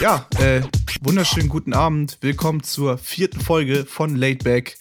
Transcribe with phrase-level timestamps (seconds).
[0.00, 0.62] Ja, äh,
[1.02, 2.18] wunderschönen guten Abend.
[2.20, 4.76] Willkommen zur vierten Folge von Late Back.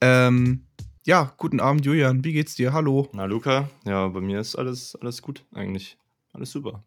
[0.00, 0.64] Ähm,
[1.04, 2.24] ja, guten Abend, Julian.
[2.24, 2.72] Wie geht's dir?
[2.72, 3.08] Hallo.
[3.12, 5.98] Na, Luca, ja, bei mir ist alles, alles gut eigentlich.
[6.32, 6.84] Alles super.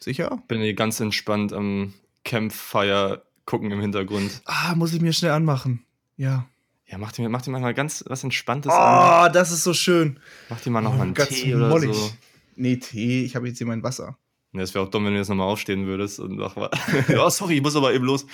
[0.00, 0.42] Sicher?
[0.48, 1.92] Bin hier ganz entspannt am
[2.24, 4.42] Campfire gucken im Hintergrund.
[4.44, 5.84] Ah, muss ich mir schnell anmachen.
[6.16, 6.46] Ja.
[6.86, 9.30] Ja, mach dir, mach dir mal ganz was Entspanntes oh, an.
[9.30, 10.20] Oh, das ist so schön.
[10.48, 11.94] Mach dir mal noch oh, mal einen Tee oder mollig.
[11.94, 12.12] so.
[12.54, 13.24] Nee, Tee.
[13.24, 14.18] Ich habe jetzt hier mein Wasser.
[14.52, 17.56] Ja, es wäre auch dumm, wenn du jetzt nochmal aufstehen würdest und ach, oh, sorry,
[17.56, 18.26] ich muss aber eben los.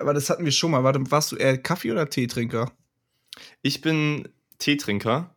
[0.00, 0.84] Aber das hatten wir schon mal.
[0.84, 2.72] Warte, warst du eher Kaffee- oder Teetrinker?
[3.62, 5.34] Ich bin Teetrinker,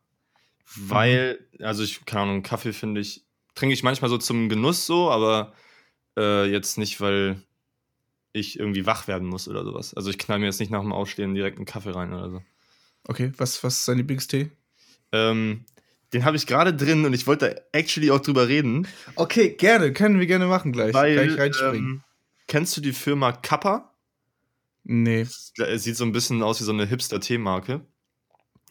[0.76, 5.10] weil, also ich, keine Ahnung, Kaffee finde ich, trinke ich manchmal so zum Genuss so,
[5.10, 5.52] aber
[6.16, 7.42] äh, jetzt nicht, weil
[8.32, 9.94] ich irgendwie wach werden muss oder sowas.
[9.94, 12.42] Also ich knall mir jetzt nicht nach dem Aufstehen direkt einen Kaffee rein oder so.
[13.04, 14.50] Okay, was, was ist dein Lieblingstee?
[15.12, 15.64] Ähm,
[16.12, 18.86] den habe ich gerade drin und ich wollte actually auch drüber reden.
[19.14, 20.94] Okay, gerne, können wir gerne machen gleich.
[20.94, 21.90] Weil, gleich reinspringen.
[21.90, 22.02] Ähm,
[22.46, 23.92] kennst du die Firma Kappa?
[24.84, 25.22] Nee.
[25.22, 27.80] Es sieht so ein bisschen aus wie so eine Hipster-Teemarke.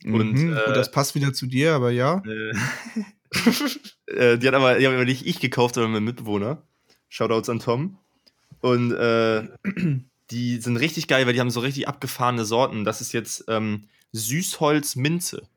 [0.05, 2.22] Und mhm, äh, das passt wieder zu dir, aber ja.
[4.08, 6.61] Äh, die hat aber, die aber nicht ich gekauft, sondern mein Mitbewohner.
[7.09, 7.97] Shoutouts an Tom.
[8.61, 9.47] Und äh,
[10.31, 12.86] die sind richtig geil, weil die haben so richtig abgefahrene Sorten.
[12.86, 15.49] Das ist jetzt ähm, Süßholz-Minze.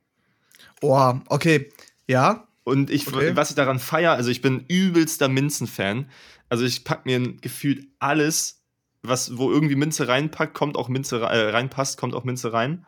[0.81, 1.71] Boah, okay.
[2.07, 2.47] Ja.
[2.65, 3.35] Und ich, okay.
[3.35, 6.11] was ich daran feiere, also ich bin übelster Minzen-Fan.
[6.49, 8.63] Also ich pack mir gefühlt alles,
[9.03, 12.87] was, wo irgendwie Minze reinpackt, kommt auch Minze äh, reinpasst, kommt auch Minze rein.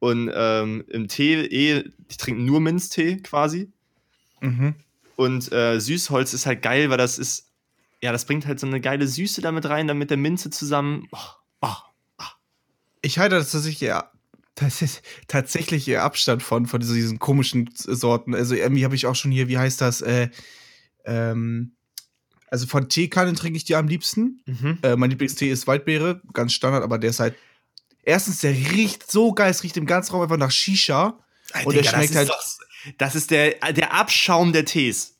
[0.00, 3.70] Und ähm, im Tee, eh, ich trinke nur Minztee quasi.
[4.40, 4.74] Mhm.
[5.16, 7.48] Und äh, Süßholz ist halt geil, weil das ist
[8.00, 11.08] ja, das bringt halt so eine geile Süße damit rein, dann mit der Minze zusammen.
[11.10, 11.18] Oh,
[11.62, 11.76] oh,
[12.18, 12.24] oh.
[13.02, 14.12] Ich halte das tatsächlich eher,
[14.60, 18.34] das ist tatsächlich eher Abstand von, von diesen komischen Sorten.
[18.34, 20.28] Also irgendwie habe ich auch schon hier, wie heißt das, äh,
[21.04, 21.76] ähm,
[22.50, 24.42] also von Teekannen trinke ich die am liebsten.
[24.46, 24.78] Mhm.
[24.82, 27.34] Äh, mein Lieblingstee ist Waldbeere, ganz Standard, aber der ist halt.
[28.02, 31.18] Erstens, der riecht so geil, es riecht im ganzen Raum einfach nach Shisha.
[31.52, 32.28] Alter, und der Digga, schmeckt das halt.
[32.30, 35.18] Doch, das ist der, der Abschaum der Tees.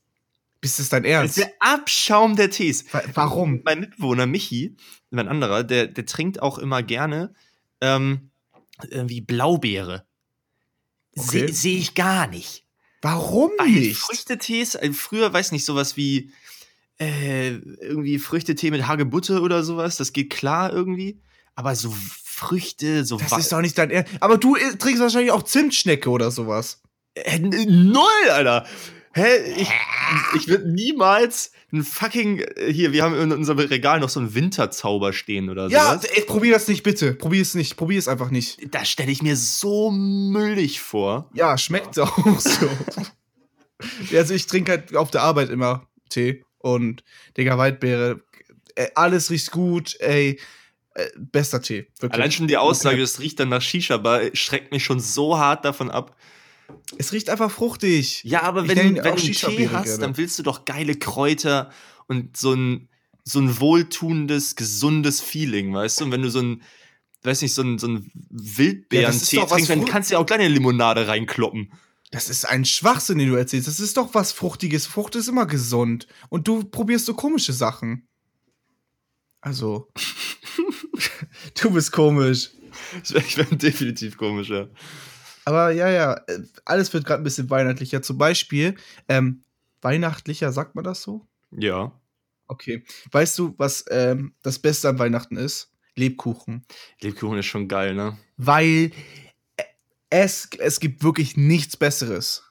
[0.60, 1.36] Bist das dein Ernst?
[1.36, 2.86] Das ist der Abschaum der Tees.
[3.14, 3.60] Warum?
[3.64, 4.76] Mein Mitbewohner Michi,
[5.10, 7.34] mein anderer, der, der trinkt auch immer gerne
[7.80, 8.30] ähm,
[8.84, 10.06] irgendwie Blaubeere.
[11.16, 11.28] Okay.
[11.28, 12.64] Sehe seh ich gar nicht.
[13.02, 13.98] Warum Weil nicht?
[13.98, 16.32] Früchtetees, äh, früher weiß nicht, sowas wie
[16.98, 21.20] äh, irgendwie Früchtetee mit Hagebutte oder sowas, das geht klar irgendwie.
[21.54, 21.92] Aber so
[22.24, 24.12] Früchte, so Das ist doch nicht dein Ernst.
[24.20, 26.82] Aber du äh, trinkst wahrscheinlich auch Zimtschnecke oder sowas.
[27.14, 28.66] Äh, null, Alter.
[29.18, 29.54] Hä?
[29.56, 29.68] Ich,
[30.36, 32.38] ich würde niemals ein fucking.
[32.38, 35.74] Äh, hier, wir haben in unserem Regal noch so einen Winterzauber stehen oder so.
[35.74, 37.14] Ja, ey, probier das nicht, bitte.
[37.14, 37.76] Probier es nicht.
[37.76, 38.72] Probier es einfach nicht.
[38.74, 41.28] Das stelle ich mir so müllig vor.
[41.34, 42.70] Ja, schmeckt auch so.
[44.16, 47.02] also, ich trinke halt auf der Arbeit immer Tee und
[47.36, 48.20] Digga, Waldbeere.
[48.76, 50.38] Ey, alles riecht gut, ey.
[50.94, 51.88] Äh, bester Tee.
[51.98, 52.12] Wirklich.
[52.12, 55.90] Allein schon die Aussage, es riecht dann nach Shisha-Bar, schreckt mich schon so hart davon
[55.90, 56.16] ab.
[56.96, 58.22] Es riecht einfach fruchtig.
[58.24, 59.98] Ja, aber ich wenn, wenn du Tee hast, gerne.
[60.00, 61.70] dann willst du doch geile Kräuter
[62.06, 62.88] und so ein,
[63.24, 66.04] so ein wohltuendes, gesundes Feeling, weißt du?
[66.04, 66.62] Und wenn du so ein,
[67.22, 70.48] weiß nicht, so ein, so ein Wildbeeren-Tee ja, trinkst, dann kannst du ja auch kleine
[70.48, 71.72] Limonade reinkloppen.
[72.10, 73.68] Das ist ein Schwachsinn, den du erzählst.
[73.68, 74.86] Das ist doch was Fruchtiges.
[74.86, 76.06] Frucht ist immer gesund.
[76.30, 78.08] Und du probierst so komische Sachen.
[79.42, 79.88] Also.
[81.60, 82.50] du bist komisch.
[83.02, 84.68] Ich bin definitiv komisch, ja.
[85.48, 88.02] Aber ja, ja, äh, alles wird gerade ein bisschen weihnachtlicher.
[88.02, 88.74] Zum Beispiel,
[89.08, 89.44] ähm,
[89.80, 91.26] weihnachtlicher, sagt man das so?
[91.52, 91.98] Ja.
[92.48, 92.84] Okay.
[93.12, 95.72] Weißt du, was ähm, das Beste an Weihnachten ist?
[95.94, 96.66] Lebkuchen.
[97.00, 98.18] Lebkuchen ist schon geil, ne?
[98.36, 98.92] Weil
[99.56, 99.64] äh,
[100.10, 102.47] es, es gibt wirklich nichts Besseres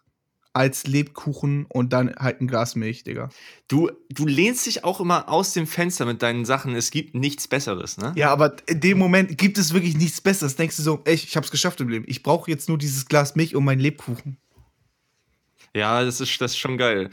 [0.58, 3.30] als Lebkuchen und dann halt ein Glas Milch, Digga.
[3.68, 6.76] Du, du lehnst dich auch immer aus dem Fenster mit deinen Sachen.
[6.76, 8.12] Es gibt nichts Besseres, ne?
[8.16, 10.56] Ja, aber in dem Moment gibt es wirklich nichts Besseres.
[10.56, 12.06] Denkst du so, ey, ich hab's geschafft im Leben.
[12.08, 14.38] Ich brauche jetzt nur dieses Glas Milch und meinen Lebkuchen.
[15.76, 17.12] Ja, das ist, das ist schon geil.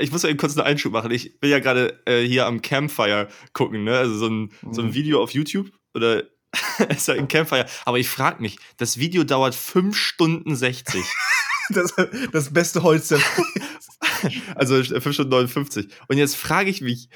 [0.00, 1.12] Ich muss ja eben kurz einen Einschub machen.
[1.12, 3.96] Ich bin ja gerade äh, hier am Campfire gucken, ne?
[3.96, 4.72] Also so ein, mhm.
[4.72, 4.94] so ein mhm.
[4.94, 6.24] Video auf YouTube oder
[6.88, 7.66] ist ja ein Campfire.
[7.84, 11.00] Aber ich frag mich, das Video dauert 5 Stunden 60.
[11.70, 11.94] das,
[12.32, 13.20] das beste Holz der
[14.54, 15.88] Also 5 Stunden 59.
[16.08, 17.08] Und jetzt frage ich mich,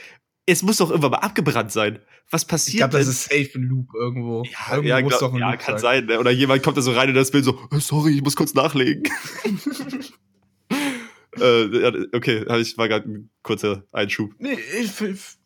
[0.46, 1.98] es muss doch irgendwann mal abgebrannt sein.
[2.30, 2.74] Was passiert?
[2.74, 4.44] Ich glaube, das ist safe ein Loop irgendwo.
[4.44, 6.06] Ja, irgendwo ja, muss glaub, doch ein ja Loop kann sein.
[6.06, 6.20] sein ne?
[6.20, 8.54] Oder jemand kommt da so rein in das Bild so, oh, sorry, ich muss kurz
[8.54, 9.02] nachlegen.
[11.40, 14.32] äh, okay, ich war gerade ein kurzer Einschub.
[14.38, 14.90] Nee, ich,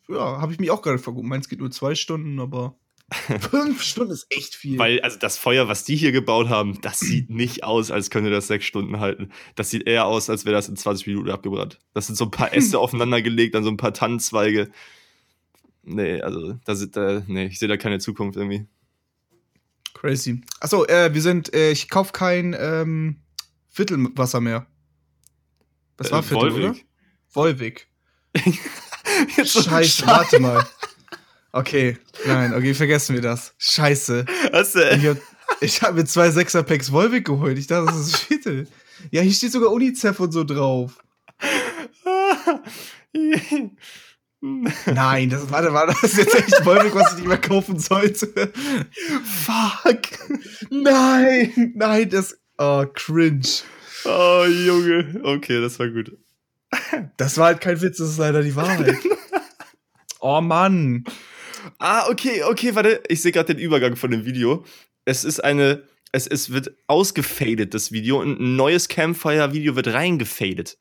[0.07, 1.27] ja, habe ich mich auch gerade verguckt.
[1.27, 2.75] Meins geht nur zwei Stunden, aber
[3.51, 4.79] Fünf Stunden ist echt viel.
[4.79, 8.29] Weil, also das Feuer, was die hier gebaut haben, das sieht nicht aus, als könnte
[8.29, 9.31] das sechs Stunden halten.
[9.55, 11.79] Das sieht eher aus, als wäre das in 20 Minuten abgebrannt.
[11.93, 14.71] Das sind so ein paar Äste aufeinander gelegt, dann so ein paar Tannenzweige.
[15.83, 18.65] Nee, also, da sind, äh, nee, ich sehe da keine Zukunft irgendwie.
[19.93, 20.41] Crazy.
[20.59, 23.17] Achso, äh, wir sind, äh, ich kauf kein ähm,
[23.69, 24.67] Viertelwasser mehr.
[25.97, 26.63] Das war Äh, Viertel, oder?
[26.69, 26.85] Wolwig.
[27.33, 27.87] Wolwig.
[29.37, 30.65] Jetzt so- Scheiße, warte mal.
[31.53, 33.53] Okay, nein, okay, vergessen wir das.
[33.57, 34.25] Scheiße.
[34.53, 35.17] Hast du, Ich hab,
[35.59, 37.57] ich hab mir zwei Sechser-Packs Wolwig geholt.
[37.57, 38.67] Ich dachte, das ist Viertel.
[39.11, 41.03] Ja, hier steht sogar UNICEF und so drauf.
[44.41, 48.51] Nein, das warte, war das jetzt echt Wolwig, was ich nicht mehr kaufen sollte?
[49.23, 50.01] Fuck.
[50.69, 52.39] Nein, nein, das.
[52.57, 53.47] Oh, cringe.
[54.05, 55.19] oh, Junge.
[55.23, 56.17] Okay, das war gut.
[57.17, 58.95] Das war halt kein Witz, das ist leider die Wahrheit.
[60.19, 61.03] oh Mann.
[61.79, 63.01] Ah, okay, okay, warte.
[63.07, 64.65] Ich sehe gerade den Übergang von dem Video.
[65.05, 65.83] Es ist eine.
[66.13, 70.77] Es, es wird ausgefadet, das Video, und ein neues Campfire-Video wird reingefadet.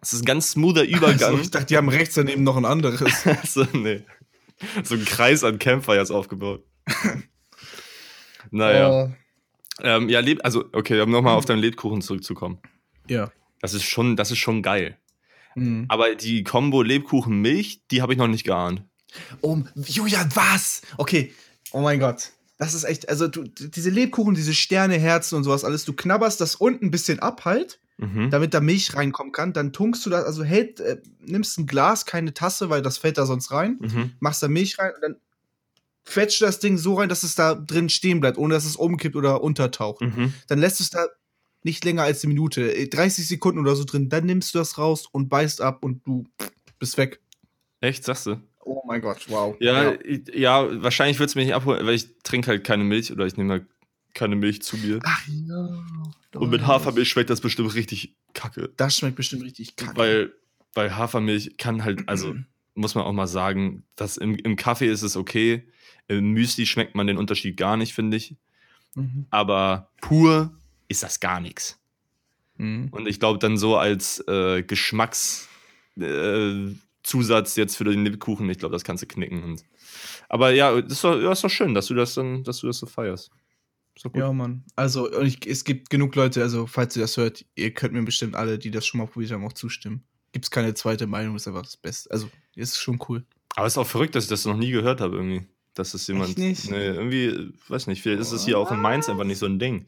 [0.00, 1.30] Es ist ein ganz smoother Übergang.
[1.30, 3.00] Also, ich dachte, die haben rechts daneben noch ein anderes.
[3.44, 4.02] so, nee.
[4.82, 6.64] so ein Kreis an Campfires aufgebaut.
[8.50, 8.90] naja.
[8.90, 9.12] Oh.
[9.82, 12.58] Ähm, ja, Leb also, okay, um nochmal auf deinen Lebkuchen zurückzukommen.
[13.08, 13.30] Ja.
[13.60, 14.98] Das ist schon, das ist schon geil.
[15.54, 15.86] Mhm.
[15.88, 18.84] Aber die Combo Lebkuchen-Milch, die habe ich noch nicht geahnt.
[19.40, 20.82] Oh, Julian, was?
[20.96, 21.32] Okay.
[21.72, 22.30] Oh mein Gott.
[22.58, 26.40] Das ist echt, also du, diese Lebkuchen, diese Sterne, Herzen und sowas alles, du knabberst
[26.40, 28.30] das unten ein bisschen ab halt, Mhm.
[28.30, 29.52] damit da Milch reinkommen kann.
[29.52, 33.18] Dann tunkst du das, also hält, äh, nimmst ein Glas, keine Tasse, weil das fällt
[33.18, 33.78] da sonst rein.
[33.80, 34.12] Mhm.
[34.18, 35.16] Machst da Milch rein und dann
[36.04, 38.74] quetscht du das Ding so rein, dass es da drin stehen bleibt, ohne dass es
[38.76, 40.00] umkippt oder untertaucht.
[40.02, 40.34] Mhm.
[40.48, 41.06] Dann lässt du es da
[41.62, 44.08] nicht länger als eine Minute, äh, 30 Sekunden oder so drin.
[44.08, 46.24] Dann nimmst du das raus und beißt ab und du
[46.80, 47.20] bist weg.
[47.80, 48.40] Echt, sagst du?
[48.64, 49.56] Oh mein Gott, wow.
[49.60, 50.82] Ja, ich- ja.
[50.82, 53.52] wahrscheinlich wird es mich nicht abholen, weil ich trinke halt keine Milch oder ich nehme
[53.52, 53.66] halt
[54.14, 55.00] keine Milch zu mir.
[55.04, 55.84] Ach ja.
[56.34, 58.70] Und mit Hafermilch schmeckt das bestimmt richtig kacke.
[58.76, 59.96] Das schmeckt bestimmt richtig kacke.
[59.96, 60.32] Weil,
[60.74, 62.34] weil Hafermilch kann halt, also
[62.74, 65.68] muss man auch mal sagen, dass im, im Kaffee ist es okay.
[66.08, 68.36] Im Müsli schmeckt man den Unterschied gar nicht, finde ich.
[68.94, 69.26] Mhm.
[69.30, 70.56] Aber pur
[70.88, 71.80] ist das gar nichts.
[72.56, 72.88] Mhm.
[72.90, 75.48] Und ich glaube, dann so als äh, Geschmackszusatz
[76.00, 79.44] äh, Zusatz jetzt für den Lebkuchen, ich glaube, das kannst du knicken.
[79.44, 79.62] Und,
[80.28, 82.66] aber ja, das ist, doch, ja, ist doch schön, dass du das dann, dass du
[82.66, 83.30] das so feierst.
[84.14, 84.64] Ja, Mann.
[84.74, 88.02] Also, und ich, es gibt genug Leute, also, falls ihr das hört, ihr könnt mir
[88.02, 90.02] bestimmt alle, die das schon mal probiert haben, auch zustimmen.
[90.32, 92.10] Gibt es keine zweite Meinung, ist einfach das Beste.
[92.10, 93.24] Also, ist schon cool.
[93.54, 95.46] Aber es ist auch verrückt, dass ich das noch nie gehört habe irgendwie.
[95.74, 96.30] Dass das jemand.
[96.30, 96.70] Echt nicht?
[96.70, 99.58] Nee, irgendwie, weiß nicht, vielleicht ist es hier auch in Mainz einfach nicht so ein
[99.58, 99.86] Ding.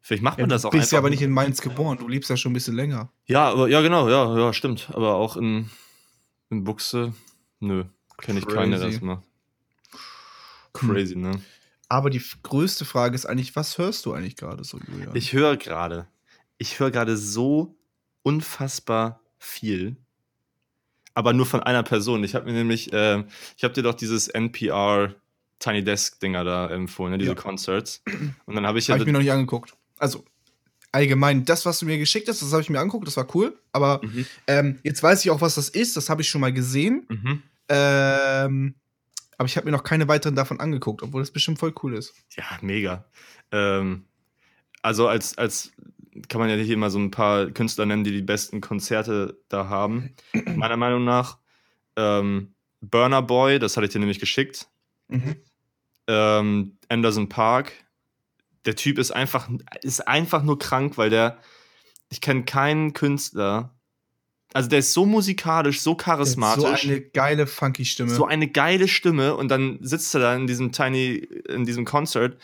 [0.00, 0.92] Vielleicht macht man das du auch bist einfach.
[0.92, 3.12] ja aber nicht in Mainz geboren, du lebst ja schon ein bisschen länger.
[3.26, 4.88] ja, aber, ja, genau, ja, ja, stimmt.
[4.92, 5.70] Aber auch in,
[6.52, 7.14] in Buchse,
[7.60, 7.84] nö,
[8.18, 9.24] kenne ich keinen, der das macht.
[10.72, 11.42] Crazy, ne?
[11.88, 15.14] Aber die größte Frage ist eigentlich, was hörst du eigentlich gerade so, Julian?
[15.16, 16.06] Ich höre gerade,
[16.58, 17.74] ich höre gerade so
[18.22, 19.96] unfassbar viel,
[21.14, 22.22] aber nur von einer Person.
[22.24, 23.24] Ich habe mir nämlich, äh,
[23.56, 25.14] ich habe dir doch dieses NPR
[25.58, 27.36] Tiny Desk Dinger da empfohlen, ne, diese Ja.
[27.36, 28.02] Concerts.
[28.46, 29.76] Und dann habe ich ja, Habe ich mir noch nicht angeguckt.
[29.98, 30.24] Also,
[30.92, 33.58] allgemein, das, was du mir geschickt hast, das habe ich mir angeguckt, das war cool.
[33.72, 34.26] Aber Mhm.
[34.46, 37.06] ähm, jetzt weiß ich auch, was das ist, das habe ich schon mal gesehen.
[37.08, 37.42] Mhm.
[37.68, 38.74] Ähm,
[39.38, 42.14] aber ich habe mir noch keine weiteren davon angeguckt, obwohl das bestimmt voll cool ist.
[42.36, 43.04] Ja, mega.
[43.50, 44.04] Ähm,
[44.82, 45.72] also als, als
[46.28, 49.68] kann man ja hier mal so ein paar Künstler nennen, die die besten Konzerte da
[49.68, 50.10] haben.
[50.56, 51.38] Meiner Meinung nach
[51.96, 54.68] ähm, Burner Boy, das hatte ich dir nämlich geschickt.
[55.08, 55.36] Mhm.
[56.08, 57.72] Ähm, Anderson Park.
[58.64, 59.48] Der Typ ist einfach,
[59.82, 61.38] ist einfach nur krank, weil der,
[62.10, 63.74] ich kenne keinen Künstler.
[64.54, 66.84] Also der ist so musikalisch, so So charismatisch.
[66.84, 68.10] eine geile, funky Stimme.
[68.10, 71.14] so eine geile Stimme und dann sitzt er da in diesem Tiny,
[71.48, 72.36] in diesem Concert.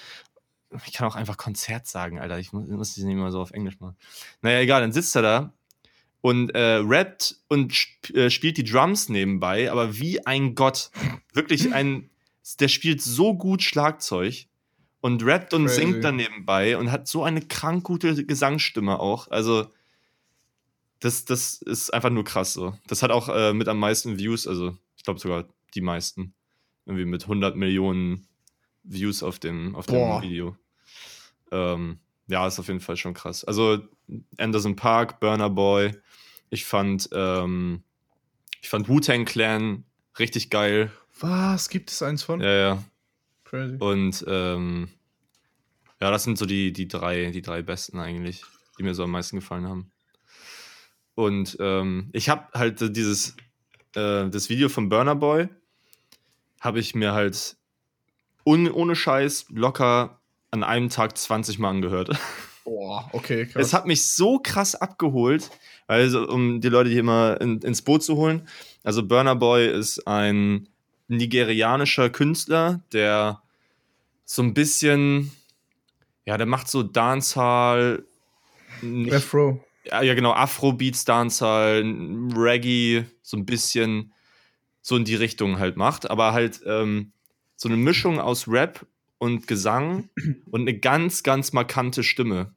[0.86, 2.38] Ich kann auch einfach Konzert sagen, Alter.
[2.38, 3.96] Ich muss, muss das nicht immer so auf Englisch machen.
[4.42, 5.52] Naja, egal, dann sitzt er da
[6.20, 10.90] und äh, rappt und sp äh, spielt die Drums nebenbei, aber wie ein Gott.
[11.32, 12.10] Wirklich ein,
[12.60, 14.46] der spielt so gut Schlagzeug
[15.00, 15.80] und rappt und Crazy.
[15.80, 19.30] singt dann nebenbei und hat so eine krank gute Gesangsstimme auch.
[19.30, 19.66] Also,
[21.00, 22.76] das, das ist einfach nur krass so.
[22.86, 26.34] Das hat auch äh, mit am meisten Views, also ich glaube sogar die meisten.
[26.86, 28.26] Irgendwie mit 100 Millionen
[28.82, 30.22] Views auf dem, auf dem.
[30.22, 30.56] Video.
[31.52, 33.44] Ähm, ja, ist auf jeden Fall schon krass.
[33.44, 33.78] Also
[34.38, 35.94] Anderson Park, Burner Boy.
[36.50, 37.82] Ich fand, ähm,
[38.60, 39.84] ich fand Wu-Tang Clan
[40.18, 40.90] richtig geil.
[41.20, 41.68] Was?
[41.68, 42.40] Gibt es eins von?
[42.40, 42.84] Ja, ja.
[43.48, 43.76] Crazy.
[43.78, 44.88] Und ähm,
[46.00, 48.42] ja, das sind so die, die, drei, die drei besten eigentlich,
[48.78, 49.90] die mir so am meisten gefallen haben.
[51.14, 53.36] Und ähm, ich habe halt dieses,
[53.94, 55.48] äh, das Video von Burner Boy,
[56.60, 57.56] habe ich mir halt
[58.44, 62.10] un, ohne Scheiß locker an einem Tag 20 Mal angehört.
[62.64, 63.66] Boah, okay, krass.
[63.66, 65.50] Es hat mich so krass abgeholt,
[65.86, 68.46] also um die Leute hier mal in, ins Boot zu holen.
[68.84, 70.68] Also Burner Boy ist ein
[71.08, 73.42] nigerianischer Künstler, der
[74.24, 75.32] so ein bisschen,
[76.24, 78.04] ja, der macht so Dancehall,
[78.82, 79.64] nicht, Afro.
[79.84, 81.82] ja, ja genau, Afrobeats, Dancehall,
[82.36, 84.12] Reggae, so ein bisschen
[84.82, 87.12] so in die Richtung halt macht, aber halt ähm,
[87.56, 88.86] so eine Mischung aus Rap
[89.18, 90.10] und Gesang
[90.50, 92.54] und eine ganz, ganz markante Stimme.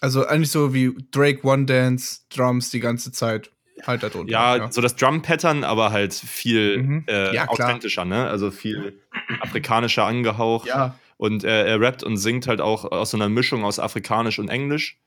[0.00, 3.52] Also eigentlich so wie Drake One Dance Drums die ganze Zeit
[3.86, 4.30] halt da drunter.
[4.32, 7.04] Ja, so das Drum-Pattern, aber halt viel Mhm.
[7.08, 8.26] äh, Ja, authentischer, ne?
[8.28, 9.00] Also viel
[9.40, 10.68] afrikanischer angehaucht.
[10.68, 10.98] ja.
[11.18, 14.48] Und er, er rappt und singt halt auch aus so einer Mischung aus Afrikanisch und
[14.48, 14.98] Englisch.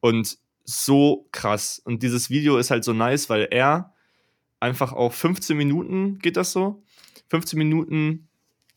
[0.00, 1.80] Und so krass.
[1.84, 3.92] Und dieses Video ist halt so nice, weil er
[4.60, 6.82] einfach auch 15 Minuten, geht das so?
[7.28, 8.28] 15 Minuten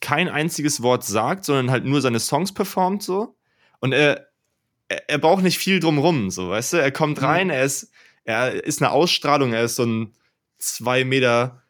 [0.01, 3.35] kein einziges Wort sagt, sondern halt nur seine Songs performt so.
[3.79, 4.27] Und er,
[4.87, 6.77] er, er braucht nicht viel drumrum, so, weißt du?
[6.77, 7.25] Er kommt Mhm.
[7.25, 7.91] rein, er ist,
[8.25, 10.13] er ist eine Ausstrahlung, er ist so ein
[10.57, 11.63] zwei Meter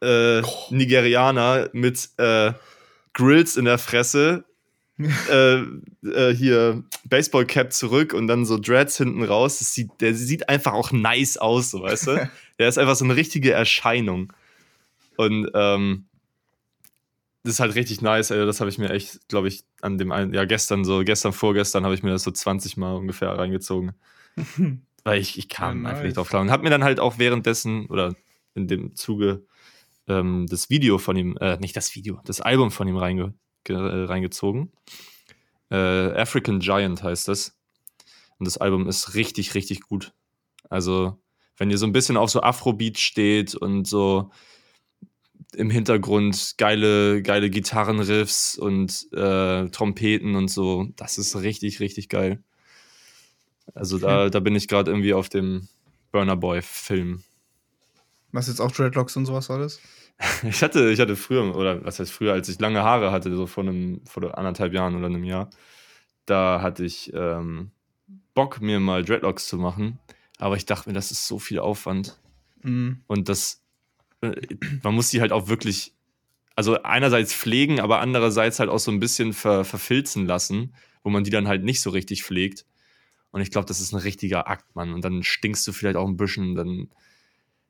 [0.00, 2.52] äh, Nigerianer mit äh,
[3.14, 4.44] Grills in der Fresse,
[5.30, 5.62] äh,
[6.06, 9.58] äh, hier Baseballcap zurück und dann so Dreads hinten raus.
[9.58, 12.30] Sieht, der sieht einfach auch nice aus, so weißt du?
[12.58, 14.32] Der ist einfach so eine richtige Erscheinung.
[15.16, 16.04] Und ähm,
[17.42, 18.46] das ist halt richtig nice, ey.
[18.46, 21.84] Das habe ich mir echt, glaube ich, an dem einen, ja, gestern so, gestern, vorgestern
[21.84, 23.92] habe ich mir das so 20 Mal ungefähr reingezogen.
[25.04, 26.08] Weil ich, ich kam Ja, einfach nice.
[26.08, 26.42] nicht drauf klar.
[26.42, 28.14] Und hab mir dann halt auch währenddessen oder
[28.54, 29.44] in dem Zuge
[30.08, 33.76] ähm, das Video von ihm, äh, nicht das Video, das Album von ihm reinge ge
[33.76, 34.72] äh, reingezogen.
[35.70, 37.56] Äh, African Giant heißt das.
[38.38, 40.12] Und das Album ist richtig, richtig gut.
[40.68, 41.20] Also,
[41.56, 44.30] wenn ihr so ein bisschen auf so Afrobeat steht und so
[45.54, 52.42] im Hintergrund geile, geile Gitarrenriffs und äh, Trompeten und so, das ist richtig, richtig geil.
[53.74, 55.68] Also da, da bin ich gerade irgendwie auf dem
[56.10, 57.22] Burner Boy-Film.
[58.32, 59.80] Was jetzt auch Dreadlocks und sowas alles?
[60.44, 63.46] Ich hatte, ich hatte früher, oder was heißt früher, als ich lange Haare hatte, so
[63.46, 65.50] vor einem, vor anderthalb Jahren oder einem Jahr,
[66.26, 67.72] da hatte ich ähm,
[68.34, 69.98] Bock, mir mal Dreadlocks zu machen.
[70.38, 72.18] Aber ich dachte mir, das ist so viel Aufwand.
[72.62, 73.00] Mhm.
[73.06, 73.62] Und das,
[74.20, 74.32] äh,
[74.82, 75.92] man muss die halt auch wirklich,
[76.54, 81.24] also einerseits pflegen, aber andererseits halt auch so ein bisschen ver, verfilzen lassen, wo man
[81.24, 82.64] die dann halt nicht so richtig pflegt.
[83.32, 84.92] Und ich glaube, das ist ein richtiger Akt, Mann.
[84.94, 86.88] Und dann stinkst du vielleicht auch ein bisschen, dann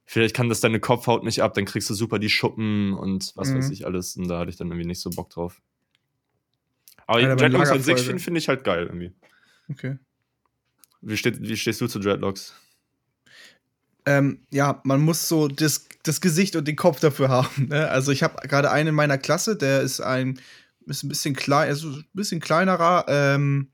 [0.04, 3.50] vielleicht kann das deine Kopfhaut nicht ab, dann kriegst du super die Schuppen und was
[3.50, 3.59] Mhm.
[3.59, 4.16] weiß ich alles.
[4.16, 5.62] Und da hatte ich dann irgendwie nicht so Bock drauf.
[7.07, 9.12] Aber Alter, Dreadlocks an sich finde find ich halt geil irgendwie.
[9.71, 9.99] Okay.
[11.00, 12.54] Wie, steht, wie stehst du zu Dreadlocks?
[14.04, 17.69] Ähm, ja, man muss so das, das Gesicht und den Kopf dafür haben.
[17.69, 17.88] Ne?
[17.88, 20.40] Also ich habe gerade einen in meiner Klasse, der ist ein,
[20.87, 23.71] ist ein bisschen klein, also ein bisschen kleinerer, ähm,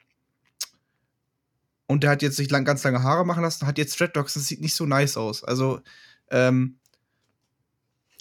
[1.88, 4.46] und der hat jetzt sich lang, ganz lange Haare machen lassen, hat jetzt Dreadlocks, das
[4.46, 5.42] sieht nicht so nice aus.
[5.42, 5.80] Also,
[6.30, 6.78] ähm,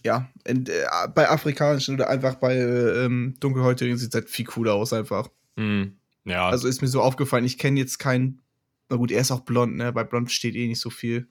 [0.03, 4.45] ja, in, äh, bei afrikanischen oder einfach bei äh, ähm, dunkelhäutigen sieht es halt viel
[4.45, 5.29] cooler aus einfach.
[5.57, 8.41] Hm, ja, Also ist mir so aufgefallen, ich kenne jetzt keinen,
[8.89, 9.91] na gut, er ist auch blond, ne?
[9.91, 11.27] Bei blond steht eh nicht so viel.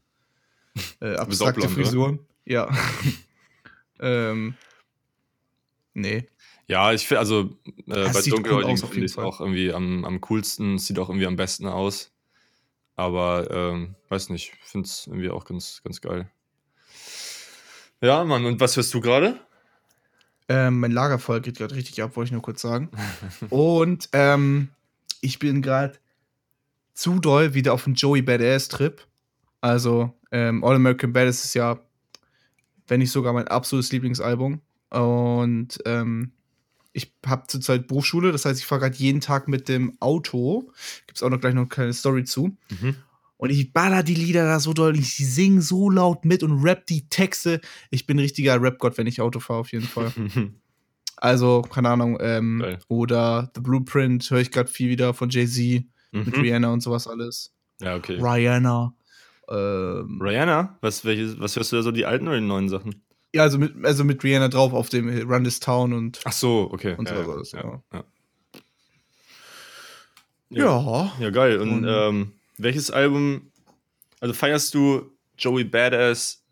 [1.01, 1.85] Äh, abstrakte blond, oder?
[1.85, 2.19] Frisuren.
[2.45, 2.69] Ja.
[4.01, 4.53] ähm,
[5.95, 6.29] nee.
[6.69, 10.21] Ja, ich finde, also äh, bei cool Dunkelhäutigen finde ich es auch irgendwie am, am
[10.21, 12.13] coolsten, sieht auch irgendwie am besten aus.
[12.97, 16.31] Aber, ähm, weiß nicht, finde es irgendwie auch ganz, ganz geil.
[18.01, 19.39] Ja, Mann, und was hörst du gerade?
[20.49, 22.91] Ähm, mein Lagerfeuer geht gerade richtig ab, wollte ich nur kurz sagen.
[23.51, 24.71] Und ähm,
[25.21, 25.99] ich bin gerade
[26.95, 29.07] zu doll wieder auf dem Joey Badass-Trip.
[29.61, 31.79] Also, ähm, All American Badass ist ja,
[32.87, 34.61] wenn nicht sogar mein absolutes Lieblingsalbum.
[34.91, 36.33] Und ähm,
[36.97, 40.73] ich habe zurzeit Berufsschule, das heißt, ich fahre gerade jeden Tag mit dem Auto.
[41.07, 42.57] Gibt es auch noch gleich noch eine kleine Story zu.
[42.81, 42.97] Mhm.
[43.37, 46.87] Und ich baller die Lieder da so doll, ich sing so laut mit und rap
[46.87, 47.61] die Texte.
[47.91, 50.13] Ich bin ein richtiger Rap-Gott, wenn ich Auto fahre, auf jeden Fall.
[51.19, 56.37] Also, keine Ahnung, ähm, oder The Blueprint höre ich gerade viel wieder von Jay-Z mit
[56.37, 56.43] Mhm.
[56.43, 57.55] Rihanna und sowas alles.
[57.81, 58.19] Ja, okay.
[58.21, 58.95] Rihanna.
[59.49, 60.77] Ähm, Rihanna?
[60.83, 63.06] Was, welches, was hörst du da so, die alten oder die neuen Sachen?
[63.35, 66.21] Ja, also mit, also mit Rihanna drauf auf dem Run This Town und.
[66.25, 66.95] Ach so, okay.
[66.97, 68.05] Und ja, so ja, was, ja, ja.
[70.51, 71.15] ja.
[71.21, 71.31] Ja.
[71.31, 71.59] Geil.
[71.61, 73.51] Und, Und- ähm, welches Album,
[74.21, 76.43] also feierst du Joey Badass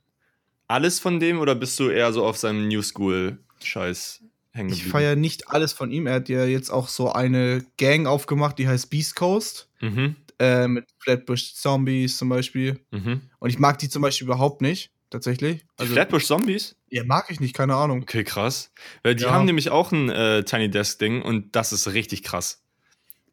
[0.68, 4.20] alles von dem oder bist du eher so auf seinem New School-Scheiß
[4.52, 4.90] hängen Ich geblieben?
[4.90, 6.06] feiere nicht alles von ihm.
[6.06, 9.68] Er hat ja jetzt auch so eine Gang aufgemacht, die heißt Beast Coast.
[9.80, 12.80] Mhm, Äh, mit Flatbush Zombies zum Beispiel.
[12.90, 13.20] mhm.
[13.38, 14.90] Und ich mag die zum Beispiel überhaupt nicht.
[15.14, 15.64] Tatsächlich.
[15.76, 16.76] Also, Flatbush Zombies?
[16.90, 18.02] Ja, mag ich nicht, keine Ahnung.
[18.02, 18.72] Okay, krass.
[19.02, 19.30] Weil die ja.
[19.30, 22.62] haben nämlich auch ein äh, Tiny Desk Ding und das ist richtig krass.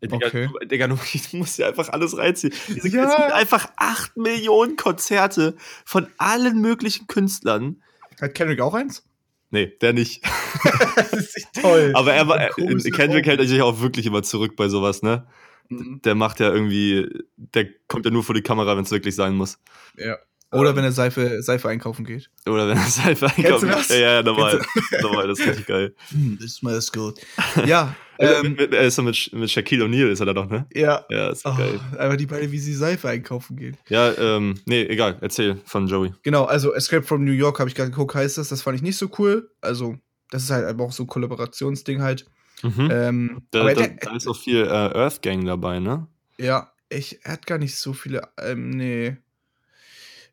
[0.04, 0.50] Digga, okay.
[0.66, 0.98] Digga, du
[1.34, 2.54] musst ja einfach alles reinziehen.
[2.68, 3.04] Diese, ja.
[3.04, 7.82] Es gibt einfach 8 Millionen Konzerte von allen möglichen Künstlern.
[8.20, 9.04] Hat Kendrick auch eins?
[9.50, 10.24] Nee, der nicht.
[10.96, 11.92] das ist nicht toll.
[11.96, 15.28] Aber er war, Kendrick hält sich auch wirklich immer zurück bei sowas, ne?
[15.70, 16.02] Mhm.
[16.04, 19.36] Der macht ja irgendwie, der kommt ja nur vor die Kamera, wenn es wirklich sein
[19.36, 19.60] muss.
[19.98, 20.18] Ja.
[20.52, 22.30] Oder ähm, wenn er Seife, Seife einkaufen geht.
[22.46, 23.90] Oder wenn er Seife einkaufen geht.
[23.90, 24.62] Ja, ja, normal.
[25.02, 25.96] normal, das ist richtig geil.
[26.10, 27.20] Hm, das smells gut.
[27.66, 27.96] Ja.
[28.20, 30.68] ähm, mit, er ist so mit, mit Shaquille O'Neal, ist er da doch, ne?
[30.74, 31.06] Ja.
[31.10, 31.80] Ja, ist oh, geil.
[31.98, 33.78] Aber die beiden, wie sie Seife einkaufen gehen.
[33.88, 35.18] Ja, ähm, nee, egal.
[35.22, 36.14] Erzähl von Joey.
[36.24, 38.50] Genau, also Escape from New York habe ich gerade geguckt, heißt das.
[38.50, 39.50] Das fand ich nicht so cool.
[39.62, 39.98] Also,
[40.30, 42.26] das ist halt einfach auch so ein Kollaborationsding halt.
[42.62, 42.90] Mhm.
[42.92, 46.08] Ähm, da, da, der, da, ist auch viel äh, Earth Gang dabei, ne?
[46.38, 49.18] Ja, ich, er hat gar nicht so viele, ähm, nee.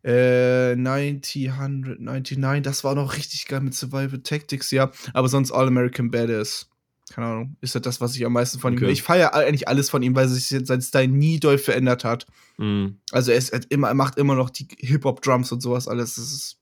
[0.09, 4.91] Äh, 90, 100, 99, das war noch richtig geil mit Survival Tactics, ja.
[5.12, 6.71] Aber sonst All American Badass.
[7.12, 8.87] Keine Ahnung, ist das das, was ich am meisten von okay.
[8.87, 8.91] ihm.
[8.91, 12.27] Ich feiere eigentlich alles von ihm, weil sich sein Style nie doll verändert hat.
[12.57, 12.99] Mhm.
[13.12, 16.15] Also er, ist, er, immer, er macht immer noch die Hip-Hop-Drums und sowas alles.
[16.15, 16.59] Das ist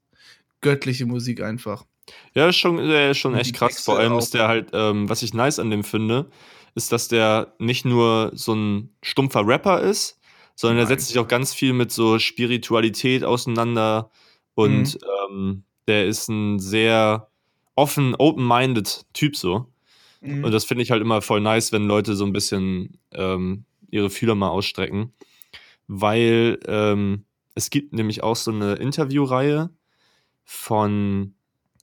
[0.60, 1.84] göttliche Musik einfach.
[2.34, 3.80] Ja, ist schon, der ist schon echt krass.
[3.80, 6.30] Vor allem ist der halt, ähm, was ich nice an dem finde,
[6.74, 10.15] ist, dass der nicht nur so ein stumpfer Rapper ist,
[10.56, 14.10] sondern er setzt sich auch ganz viel mit so Spiritualität auseinander
[14.54, 15.00] und mhm.
[15.30, 17.30] ähm, der ist ein sehr
[17.76, 19.66] offen, open-minded Typ so.
[20.20, 20.42] Mhm.
[20.44, 24.10] Und das finde ich halt immer voll nice, wenn Leute so ein bisschen ähm, ihre
[24.10, 25.12] Fühler mal ausstrecken,
[25.86, 29.70] weil ähm, es gibt nämlich auch so eine Interviewreihe
[30.42, 31.34] von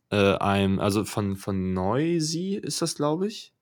[0.09, 3.53] äh, einem, also von, von Noisy ist das, glaube ich,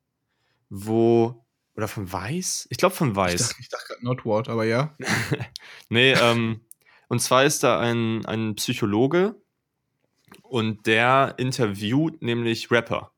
[0.69, 2.67] wo oder von Weiß?
[2.69, 3.33] Ich glaube von Weiß.
[3.33, 4.95] Ich dachte, ich dachte gerade Notwort, aber ja.
[5.89, 6.61] nee, ähm,
[7.07, 9.35] und zwar ist da ein, ein Psychologe
[10.43, 13.11] und der interviewt nämlich Rapper.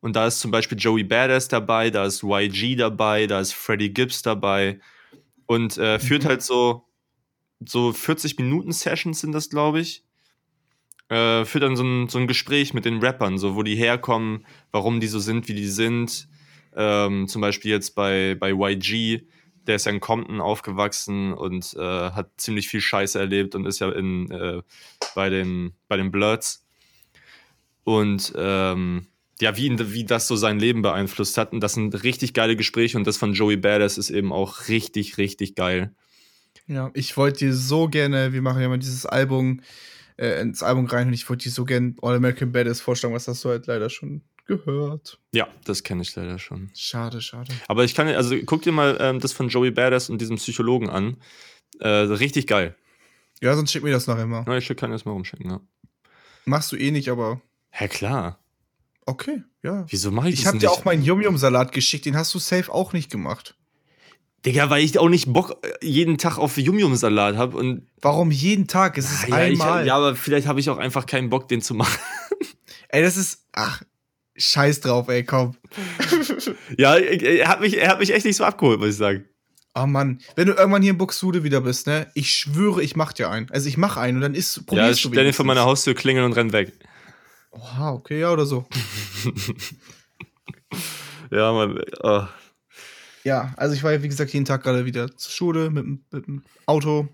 [0.00, 3.92] Und da ist zum Beispiel Joey Badass dabei, da ist YG dabei, da ist Freddie
[3.92, 4.78] Gibbs dabei
[5.46, 6.28] und äh, führt mhm.
[6.28, 6.84] halt so,
[7.60, 10.04] so 40 Minuten Sessions sind das, glaube ich.
[11.08, 14.44] Äh, führt dann so ein, so ein Gespräch mit den Rappern, so wo die herkommen,
[14.72, 16.28] warum die so sind, wie die sind,
[16.76, 19.22] ähm, zum Beispiel jetzt bei, bei YG,
[19.66, 23.80] der ist ja in Compton aufgewachsen und äh, hat ziemlich viel Scheiße erlebt und ist
[23.80, 24.62] ja in, äh,
[25.14, 26.64] bei, den, bei den Bloods.
[27.82, 29.06] Und ähm,
[29.40, 31.52] ja, wie, wie das so sein Leben beeinflusst hat.
[31.52, 35.18] Und das sind richtig geile Gespräche und das von Joey Badass ist eben auch richtig,
[35.18, 35.94] richtig geil.
[36.66, 39.60] Ja, ich wollte dir so gerne, wir machen ja mal dieses Album,
[40.16, 43.28] äh, ins Album rein und ich wollte dir so gerne All American Badass vorstellen, was
[43.28, 45.18] hast du halt leider schon gehört.
[45.32, 46.70] Ja, das kenne ich leider schon.
[46.74, 47.52] Schade, schade.
[47.68, 50.88] Aber ich kann, also guck dir mal ähm, das von Joey Badass und diesem Psychologen
[50.88, 51.16] an.
[51.80, 52.74] Äh, richtig geil.
[53.42, 54.44] Ja, sonst schick mir das nachher mal.
[54.46, 55.60] Ja, ich kann das mal rumschicken, ja.
[56.46, 57.40] Machst du eh nicht, aber.
[57.70, 58.38] Hä, klar.
[59.04, 59.84] Okay, ja.
[59.88, 60.62] Wieso mache ich, ich das nicht?
[60.62, 63.56] Ich habe dir auch meinen Yum-Yum-Salat geschickt, den hast du safe auch nicht gemacht.
[64.44, 67.86] Digga, weil ich auch nicht Bock äh, jeden Tag auf Yum-Yum-Salat habe und.
[68.00, 68.96] Warum jeden Tag?
[68.96, 69.82] Es ist ja, einmal.
[69.82, 71.98] Ich, ja, aber vielleicht habe ich auch einfach keinen Bock, den zu machen.
[72.88, 73.44] Ey, das ist.
[73.52, 73.82] Ach,
[74.36, 75.56] Scheiß drauf, ey, komm.
[76.78, 79.24] ja, er hat, mich, er hat mich echt nicht so abgeholt, muss ich sagen.
[79.74, 82.10] Oh Mann, wenn du irgendwann hier in Buxtehude wieder bist, ne?
[82.14, 83.50] Ich schwöre, ich mach dir einen.
[83.50, 85.94] Also ich mach einen und dann ist probierst ja, du stell den vor meiner Haustür
[85.94, 86.72] klingeln und renn weg.
[87.50, 88.66] Oha, okay, ja oder so.
[91.30, 91.78] ja, Mann.
[92.02, 92.24] Oh.
[93.24, 96.26] Ja, also ich war ja, wie gesagt, jeden Tag gerade wieder zur Schule mit, mit
[96.26, 97.08] dem Auto.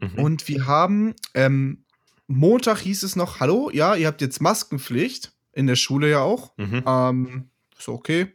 [0.00, 0.18] Mhm.
[0.18, 1.84] Und wir haben, ähm,
[2.28, 6.56] Montag hieß es noch, hallo, ja, ihr habt jetzt Maskenpflicht in der Schule ja auch.
[6.58, 6.82] Mhm.
[6.86, 8.34] Ähm, so, okay.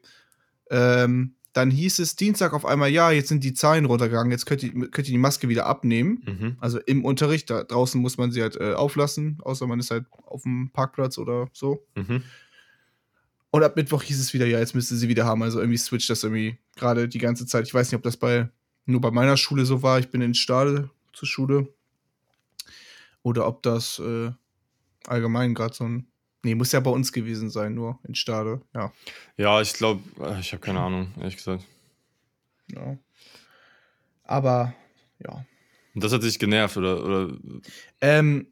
[0.69, 4.63] Ähm, dann hieß es Dienstag auf einmal, ja, jetzt sind die Zahlen runtergegangen, jetzt könnt
[4.63, 6.23] ihr, könnt ihr die Maske wieder abnehmen.
[6.25, 6.57] Mhm.
[6.59, 10.05] Also im Unterricht, da draußen muss man sie halt äh, auflassen, außer man ist halt
[10.25, 11.85] auf dem Parkplatz oder so.
[11.95, 12.23] Mhm.
[13.51, 15.43] Und ab Mittwoch hieß es wieder, ja, jetzt müsste sie wieder haben.
[15.43, 17.67] Also irgendwie switcht das irgendwie gerade die ganze Zeit.
[17.67, 18.49] Ich weiß nicht, ob das bei
[18.85, 19.99] nur bei meiner Schule so war.
[19.99, 21.67] Ich bin in Stade zur Schule.
[23.23, 24.31] Oder ob das äh,
[25.05, 26.07] allgemein gerade so ein
[26.43, 28.91] Nee, muss ja bei uns gewesen sein, nur in Stade, ja.
[29.37, 31.63] Ja, ich glaube, äh, ich habe keine Ahnung, ehrlich gesagt.
[32.73, 32.97] Ja.
[34.23, 34.73] Aber,
[35.19, 35.45] ja.
[35.93, 37.03] Und das hat sich genervt, oder?
[37.03, 37.37] oder?
[37.99, 38.47] Ähm,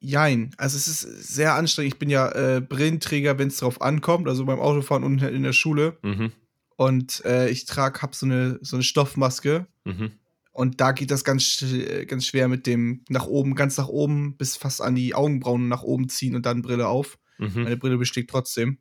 [0.00, 0.54] jein.
[0.56, 1.94] Also es ist sehr anstrengend.
[1.94, 5.52] Ich bin ja äh, Brillenträger, wenn es drauf ankommt, also beim Autofahren und in der
[5.52, 5.98] Schule.
[6.02, 6.32] Mhm.
[6.76, 9.66] Und äh, ich trage, hab so eine, so eine Stoffmaske.
[9.84, 10.12] Mhm.
[10.52, 11.64] Und da geht das ganz,
[12.06, 15.82] ganz schwer mit dem nach oben, ganz nach oben, bis fast an die Augenbrauen nach
[15.82, 17.18] oben ziehen und dann Brille auf.
[17.38, 17.62] Mhm.
[17.62, 18.78] Meine Brille besteht trotzdem.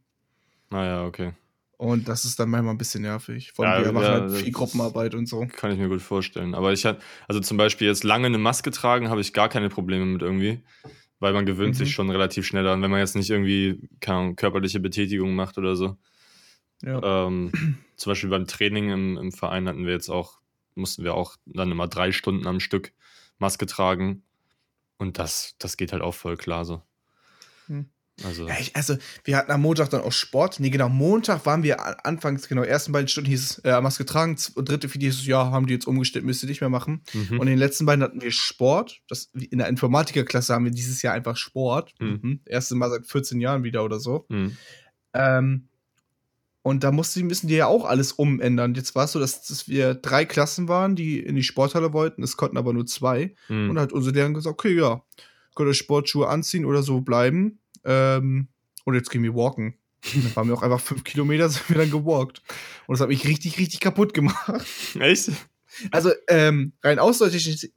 [0.70, 1.32] Naja, ah okay.
[1.78, 3.54] Und das ist dann manchmal ein bisschen nervig.
[3.56, 5.48] Vor allem, ja, wir machen ja, halt viel Gruppenarbeit und so.
[5.56, 6.54] Kann ich mir gut vorstellen.
[6.54, 9.70] Aber ich hatte, also zum Beispiel jetzt lange eine Maske tragen, habe ich gar keine
[9.70, 10.60] Probleme mit irgendwie.
[11.20, 11.78] weil man gewöhnt Mhm.
[11.78, 15.58] sich schon relativ schnell daran, wenn man jetzt nicht irgendwie keine Ahnung, körperliche Betätigung macht
[15.60, 15.96] oder so.
[16.84, 17.28] Ja.
[17.28, 17.52] Ähm,
[17.96, 20.41] zum Beispiel beim Training im, im Verein hatten wir jetzt auch,
[20.76, 22.94] mussten wir auch dann immer drei Stunden am Stück
[23.40, 24.24] Maske tragen.
[24.98, 26.82] Und das, das geht halt auch voll klar so.
[27.68, 27.90] Hm.
[28.24, 30.60] Also, Ja, ich, also, wir hatten am Montag dann auch Sport.
[30.60, 34.06] Nee, genau, Montag waren wir an- anfangs, genau, ersten beiden Stunden hieß es, äh, Maske
[34.06, 36.70] tragen, und dritte, vierte hieß es, ja, haben die jetzt umgestellt, müsst ihr nicht mehr
[36.70, 37.02] machen.
[37.14, 37.40] mhm.
[37.40, 39.02] Und in den letzten beiden hatten wir Sport.
[39.08, 41.96] Das, in der Informatikerklasse haben wir dieses Jahr einfach Sport.
[42.00, 42.20] Mhm.
[42.22, 42.40] Mhm.
[42.46, 44.26] Erste Mal seit 14 Jahren wieder oder so.
[44.30, 44.56] Mhm.
[45.14, 45.68] Ähm,
[46.64, 48.76] und da mussten, müssen die ja auch alles umändern.
[48.76, 52.22] Jetzt war es so, dass, dass wir drei Klassen waren, die in die Sporthalle wollten.
[52.22, 53.36] Es konnten aber nur zwei.
[53.50, 53.70] Mhm.
[53.70, 55.04] Und dann hat unsere Lehrerin gesagt, okay, ja,
[55.56, 57.60] könnt ihr Sportschuhe anziehen oder so bleiben.
[57.84, 58.50] Ähm,
[58.86, 59.76] und jetzt gehen wir walken.
[60.14, 62.42] Dann waren wir auch einfach fünf Kilometer, sind wir dann gewalkt.
[62.86, 64.66] Und das hat mich richtig, richtig kaputt gemacht.
[65.00, 65.32] Echt?
[65.90, 67.70] Also, ähm, rein ausdauertechnisch.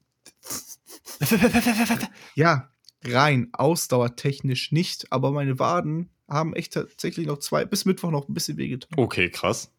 [2.35, 2.71] ja,
[3.03, 8.35] rein ausdauertechnisch nicht, aber meine Waden haben echt tatsächlich noch zwei, bis Mittwoch noch ein
[8.35, 8.91] bisschen wehgetan.
[8.97, 9.71] Okay, krass.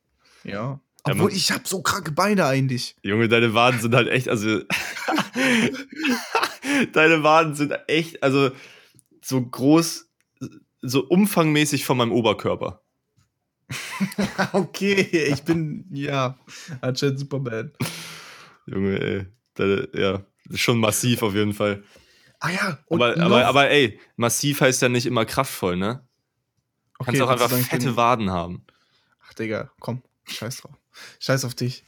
[0.43, 0.79] Ja.
[1.03, 2.95] Obwohl, ich habe so kranke Beine eigentlich.
[3.03, 4.47] Junge, deine Waden sind halt echt, also.
[6.93, 8.49] deine Waden sind echt, also
[9.21, 10.09] so groß,
[10.81, 12.81] so umfangmäßig von meinem Oberkörper.
[14.53, 16.39] okay, ich bin, ja,
[16.81, 17.71] anscheinend Superman.
[18.65, 19.25] Junge, ey.
[19.55, 21.83] Deine, ja, schon massiv auf jeden Fall.
[22.39, 26.05] Ah ja, und Aber, aber, aber ey, massiv heißt ja nicht immer kraftvoll, ne?
[26.99, 28.65] Du kannst auch einfach fette den- Waden haben.
[29.27, 30.75] Ach, Digga, komm, scheiß drauf.
[31.19, 31.83] Scheiß auf dich.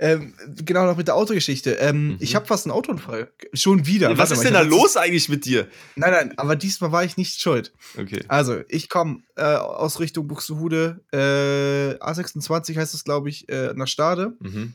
[0.00, 1.74] Ähm, genau noch mit der Autogeschichte.
[1.74, 2.16] Ähm, Mhm.
[2.18, 3.30] Ich habe fast einen Autounfall.
[3.52, 4.10] Schon wieder.
[4.10, 5.68] Was Warte ist mal, denn da los eigentlich mit dir?
[5.94, 7.72] Nein, nein, aber diesmal war ich nicht schuld.
[7.96, 8.24] Okay.
[8.26, 13.86] Also, ich komme äh, aus Richtung Buxtehude, äh, A26 heißt es, glaube ich, äh, nach
[13.86, 14.36] Stade.
[14.40, 14.74] Mhm.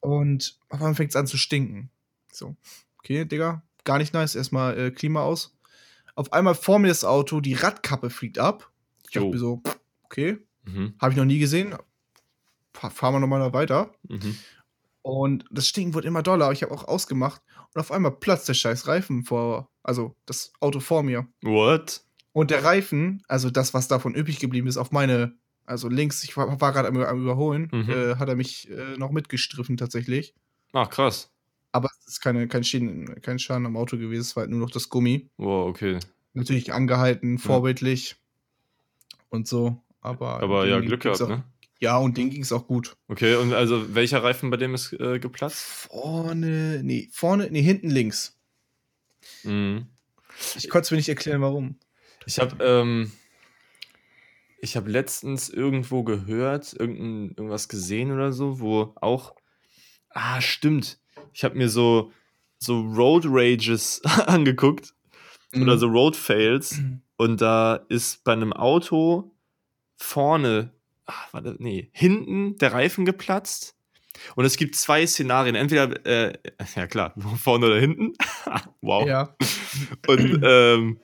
[0.00, 1.88] Und auf einmal fängt es an zu stinken.
[2.30, 2.56] So,
[2.98, 4.34] okay, Digga, gar nicht nice.
[4.34, 5.56] Erstmal äh, Klima aus.
[6.16, 8.70] Auf einmal vor mir das Auto, die Radkappe fliegt ab.
[9.12, 9.62] Ich dachte mir so,
[10.04, 10.94] okay, Mhm.
[11.00, 11.74] habe ich noch nie gesehen.
[12.72, 13.92] Fahr- Fahren wir nochmal da weiter.
[14.08, 14.36] Mhm.
[15.02, 16.50] Und das Stinken wird immer doller.
[16.52, 17.42] Ich habe auch ausgemacht.
[17.74, 21.26] Und auf einmal platzt der scheiß Reifen vor, also das Auto vor mir.
[21.42, 22.02] What?
[22.32, 25.34] Und der Reifen, also das, was davon übrig geblieben ist, auf meine,
[25.66, 27.90] also links, ich war, war gerade am, am Überholen, Mhm.
[27.90, 30.34] äh, hat er mich äh, noch mitgestriffen tatsächlich.
[30.72, 31.30] Ach, krass.
[31.72, 34.60] Aber es ist keine, kein, Schaden, kein Schaden am Auto gewesen, es war halt nur
[34.60, 35.28] noch das Gummi.
[35.36, 35.98] Wow, okay.
[36.34, 38.16] Natürlich angehalten, vorbildlich
[39.32, 39.82] und so.
[40.00, 41.44] Aber, Aber ja, Glück gehabt, auch, ne?
[41.80, 42.96] Ja, und denen ging es auch gut.
[43.08, 45.58] Okay, und also welcher Reifen bei dem ist äh, geplatzt?
[45.58, 48.38] Vorne, nee, vorne, nee, hinten links.
[49.42, 49.86] Mhm.
[50.56, 51.78] Ich konnte es mir nicht erklären, warum.
[52.26, 53.10] Ich habe ähm,
[54.60, 59.34] ich habe letztens irgendwo gehört, irgendein, irgendwas gesehen oder so, wo auch
[60.10, 61.00] ah stimmt,
[61.32, 62.12] ich habe mir so
[62.58, 64.94] so Road Rages angeguckt
[65.54, 65.78] oder Mhm.
[65.78, 66.80] so Road Fails
[67.16, 69.30] und da ist bei einem Auto
[69.96, 70.70] vorne,
[71.06, 73.76] ach, warte, nee, hinten der Reifen geplatzt.
[74.36, 75.54] Und es gibt zwei Szenarien.
[75.54, 76.34] Entweder, äh,
[76.76, 78.12] ja klar, vorne oder hinten.
[78.82, 79.06] wow.
[79.06, 79.34] Ja.
[80.06, 81.00] Und ähm,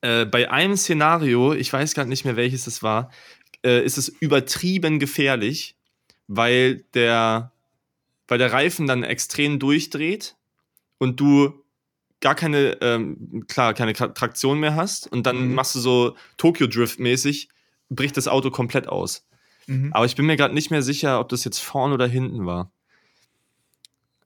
[0.00, 3.10] äh, bei einem Szenario, ich weiß gar nicht mehr welches es war,
[3.64, 5.76] äh, ist es übertrieben gefährlich,
[6.26, 7.52] weil der,
[8.28, 10.36] weil der Reifen dann extrem durchdreht
[10.98, 11.63] und du
[12.20, 15.54] gar keine, ähm, klar, keine Tra- Traktion mehr hast und dann Mhm.
[15.54, 17.48] machst du so Tokyo Drift mäßig,
[17.90, 19.26] bricht das Auto komplett aus.
[19.66, 19.92] Mhm.
[19.92, 22.70] Aber ich bin mir gerade nicht mehr sicher, ob das jetzt vorne oder hinten war.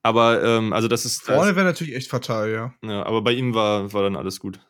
[0.03, 1.23] Aber, ähm, also das ist.
[1.23, 2.75] Vorne wäre natürlich echt fatal, ja.
[2.83, 4.61] ja, aber bei ihm war, war dann alles gut.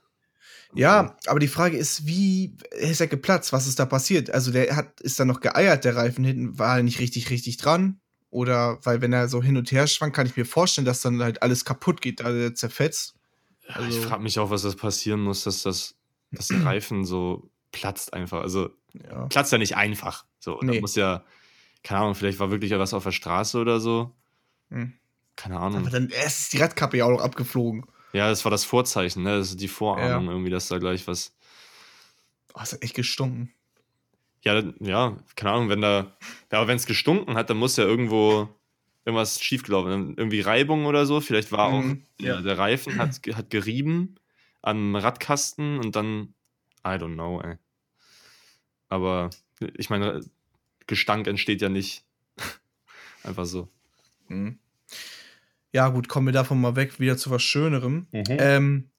[0.74, 3.52] Ja, aber die Frage ist, wie ist er geplatzt?
[3.52, 4.30] Was ist da passiert?
[4.30, 8.00] Also der hat, ist da noch geeiert, der Reifen hinten, war nicht richtig, richtig dran?
[8.30, 11.22] Oder, weil wenn er so hin und her schwankt, kann ich mir vorstellen, dass dann
[11.22, 13.14] halt alles kaputt geht, da der zerfetzt.
[13.66, 15.94] Ja, ich Also- frage mich auch, was das passieren muss, dass das
[16.30, 18.42] der Reifen so platzt einfach.
[18.42, 19.26] Also Ja.
[19.26, 20.24] platzt ja nicht einfach.
[20.40, 20.74] So, Nee.
[20.74, 21.24] da muss ja,
[21.82, 24.14] keine Ahnung, vielleicht war wirklich ja was auf der Straße oder so.
[24.70, 24.92] Hm.
[25.36, 25.80] Keine Ahnung.
[25.82, 27.86] Aber dann erst ist die Radkappe ja auch noch abgeflogen.
[28.12, 29.38] Ja, das war das Vorzeichen, ne?
[29.38, 31.34] Das ist die Vorahnung irgendwie, dass da gleich was.
[32.54, 33.52] Oh, das hat echt gestunken.
[34.44, 36.16] Ja, ja, keine Ahnung, wenn da.
[36.52, 38.48] Ja, aber wenn es gestunken hat, dann muss ja irgendwo
[39.04, 40.14] irgendwas schiefgelaufen.
[40.16, 41.20] Irgendwie Reibung oder so.
[41.20, 42.40] Vielleicht war auch Mhm, der, ja.
[42.42, 44.14] der Reifen hat, hat gerieben
[44.62, 46.34] am Radkasten und dann.
[46.86, 47.56] I don't know, ey.
[48.88, 49.30] Aber
[49.76, 50.20] ich meine,
[50.86, 52.04] Gestank entsteht ja nicht
[53.24, 53.68] einfach so.
[54.28, 54.58] Mhm.
[55.72, 58.06] Ja, gut, kommen wir davon mal weg, wieder zu was Schönerem.
[58.12, 58.90] Ähm,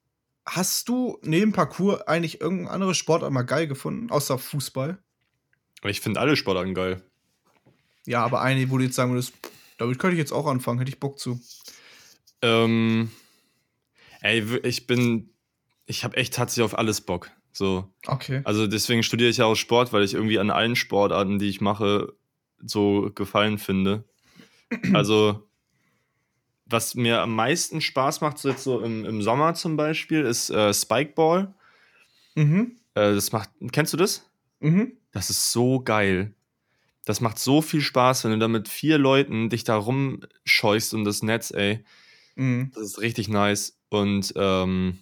[0.45, 4.99] hast du neben Parcours eigentlich irgendein anderes Sportart mal geil gefunden, außer Fußball?
[5.85, 7.01] Ich finde alle Sportarten geil.
[8.05, 9.33] Ja, aber eine, wo du jetzt sagen würdest,
[9.77, 11.39] damit könnte ich jetzt auch anfangen, hätte ich Bock zu.
[12.41, 13.11] Ähm,
[14.21, 15.29] Ey, ich bin,
[15.85, 17.31] ich habe echt tatsächlich auf alles Bock.
[17.51, 18.41] So, Okay.
[18.43, 21.61] also deswegen studiere ich ja auch Sport, weil ich irgendwie an allen Sportarten, die ich
[21.61, 22.13] mache,
[22.63, 24.03] so gefallen finde.
[24.93, 25.49] Also,
[26.65, 30.51] was mir am meisten Spaß macht, so jetzt so im, im Sommer zum Beispiel, ist
[30.51, 31.53] äh, Spikeball.
[32.35, 32.77] Mhm.
[32.93, 34.28] Äh, das macht, kennst du das?
[34.59, 34.97] Mhm.
[35.11, 36.33] Das ist so geil.
[37.05, 41.03] Das macht so viel Spaß, wenn du da mit vier Leuten dich da rumscheust um
[41.03, 41.83] das Netz, ey.
[42.35, 42.71] Mhm.
[42.75, 43.79] Das ist richtig nice.
[43.89, 44.99] Und ähm,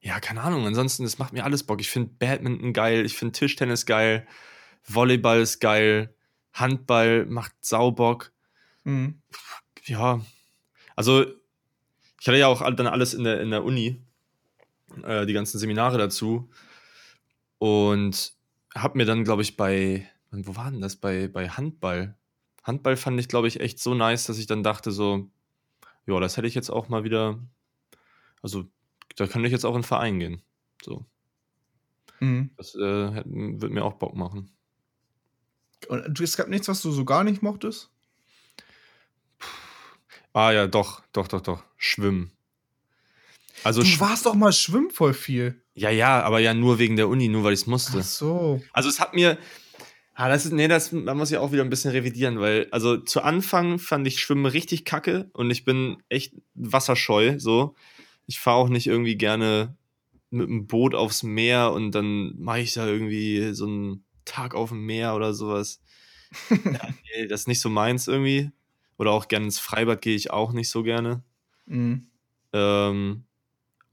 [0.00, 0.66] ja, keine Ahnung.
[0.66, 1.80] Ansonsten, das macht mir alles Bock.
[1.80, 4.26] Ich finde Badminton geil, ich finde Tischtennis geil,
[4.84, 6.14] Volleyball ist geil,
[6.52, 8.32] Handball macht Saubock.
[8.84, 9.20] Mhm.
[9.84, 10.24] Ja,
[10.96, 11.24] also
[12.20, 14.00] ich hatte ja auch dann alles in der, in der Uni,
[15.02, 16.48] äh, die ganzen Seminare dazu.
[17.58, 18.34] Und
[18.74, 20.96] habe mir dann, glaube ich, bei, wo war denn das?
[20.96, 22.16] Bei, bei Handball.
[22.62, 25.30] Handball fand ich, glaube ich, echt so nice, dass ich dann dachte so,
[26.06, 27.38] ja, das hätte ich jetzt auch mal wieder,
[28.42, 28.64] also
[29.16, 30.42] da könnte ich jetzt auch in den Verein gehen.
[30.82, 31.04] So,
[32.20, 32.50] Mhm.
[32.56, 32.78] das äh,
[33.24, 34.50] würde mir auch Bock machen.
[35.88, 37.90] Und es gab nichts, was du so gar nicht mochtest?
[40.32, 41.64] Ah ja, doch, doch, doch, doch.
[41.76, 42.30] Schwimmen.
[43.64, 45.61] Also Du warst doch mal schwimmen voll viel.
[45.74, 47.98] Ja, ja, aber ja nur wegen der Uni, nur weil ich es musste.
[48.00, 48.62] Ach so.
[48.72, 49.38] Also es hat mir.
[50.14, 52.98] Ah, das ist, nee, das man muss ich auch wieder ein bisschen revidieren, weil, also
[52.98, 57.74] zu Anfang fand ich Schwimmen richtig kacke und ich bin echt wasserscheu, so.
[58.26, 59.74] Ich fahre auch nicht irgendwie gerne
[60.30, 64.68] mit dem Boot aufs Meer und dann mache ich da irgendwie so einen Tag auf
[64.68, 65.80] dem Meer oder sowas.
[66.50, 68.50] ja, nee, das ist nicht so meins irgendwie.
[68.98, 71.22] Oder auch gerne ins Freibad gehe ich auch nicht so gerne.
[71.66, 72.06] Mhm.
[72.52, 73.24] Ähm,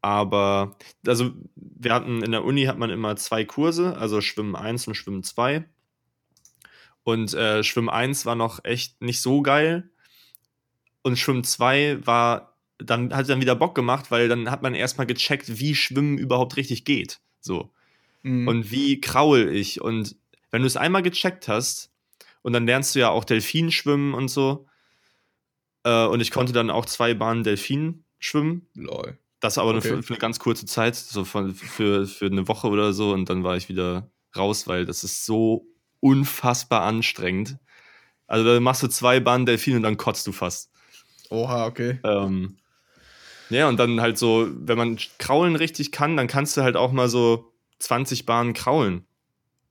[0.02, 4.88] aber, also, wir hatten in der Uni hat man immer zwei Kurse, also Schwimmen 1
[4.88, 5.66] und Schwimmen 2.
[7.04, 9.90] Und äh, Schwimmen 1 war noch echt nicht so geil.
[11.02, 15.08] Und Schwimmen 2 war, dann hat dann wieder Bock gemacht, weil dann hat man erstmal
[15.08, 17.20] gecheckt, wie Schwimmen überhaupt richtig geht.
[17.40, 17.72] So.
[18.24, 18.48] Mhm.
[18.48, 19.82] Und wie kraul ich.
[19.82, 20.16] Und
[20.52, 21.92] wenn du es einmal gecheckt hast,
[22.42, 24.68] und dann lernst du ja auch Delfin schwimmen und so.
[25.84, 28.68] Äh, und ich konnte dann auch zwei Bahnen Delfin schwimmen.
[28.76, 29.18] Lol.
[29.40, 29.90] Das aber nur Okay.
[29.90, 33.12] für, für eine ganz kurze Zeit, so von, für, für eine Woche oder so.
[33.12, 35.66] Und dann war ich wieder raus, weil das ist so
[36.02, 37.58] unfassbar anstrengend.
[38.28, 40.72] Also da machst du zwei Bahnen Delfin und dann kotzt du fast.
[41.30, 42.00] Oha, okay.
[42.04, 42.58] Ähm,
[43.50, 46.92] ja, und dann halt so, wenn man Kraulen richtig kann, dann kannst du halt auch
[46.92, 49.06] mal so 20 Bahnen kraulen.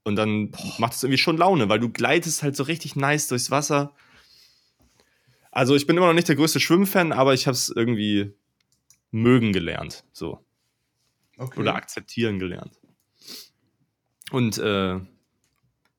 [0.03, 3.51] Und dann macht es irgendwie schon Laune, weil du gleitest halt so richtig nice durchs
[3.51, 3.93] Wasser.
[5.53, 8.33] Also ich bin immer noch nicht der größte Schwimmfan, aber ich habe es irgendwie
[9.11, 10.45] mögen gelernt, so
[11.39, 11.61] okay.
[11.61, 12.79] oder akzeptieren gelernt.
[14.31, 15.01] Und äh,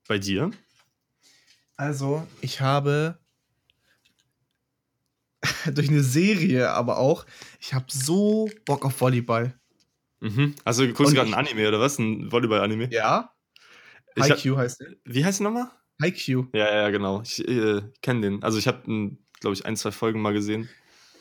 [0.07, 0.51] bei dir?
[1.75, 3.17] Also, ich habe
[5.73, 7.25] durch eine Serie aber auch,
[7.59, 9.59] ich habe so Bock auf Volleyball.
[10.19, 10.55] Mhm.
[10.65, 11.97] Also du guckst gerade ein Anime oder was?
[11.97, 12.89] Ein Volleyball-Anime?
[12.91, 13.33] Ja?
[14.17, 14.87] IQ heißt der.
[15.05, 15.71] Wie heißt der nochmal?
[16.01, 16.47] IQ.
[16.53, 17.21] Ja, ja, genau.
[17.21, 18.43] Ich äh, kenne den.
[18.43, 18.81] Also ich habe,
[19.39, 20.69] glaube ich, ein, zwei Folgen mal gesehen.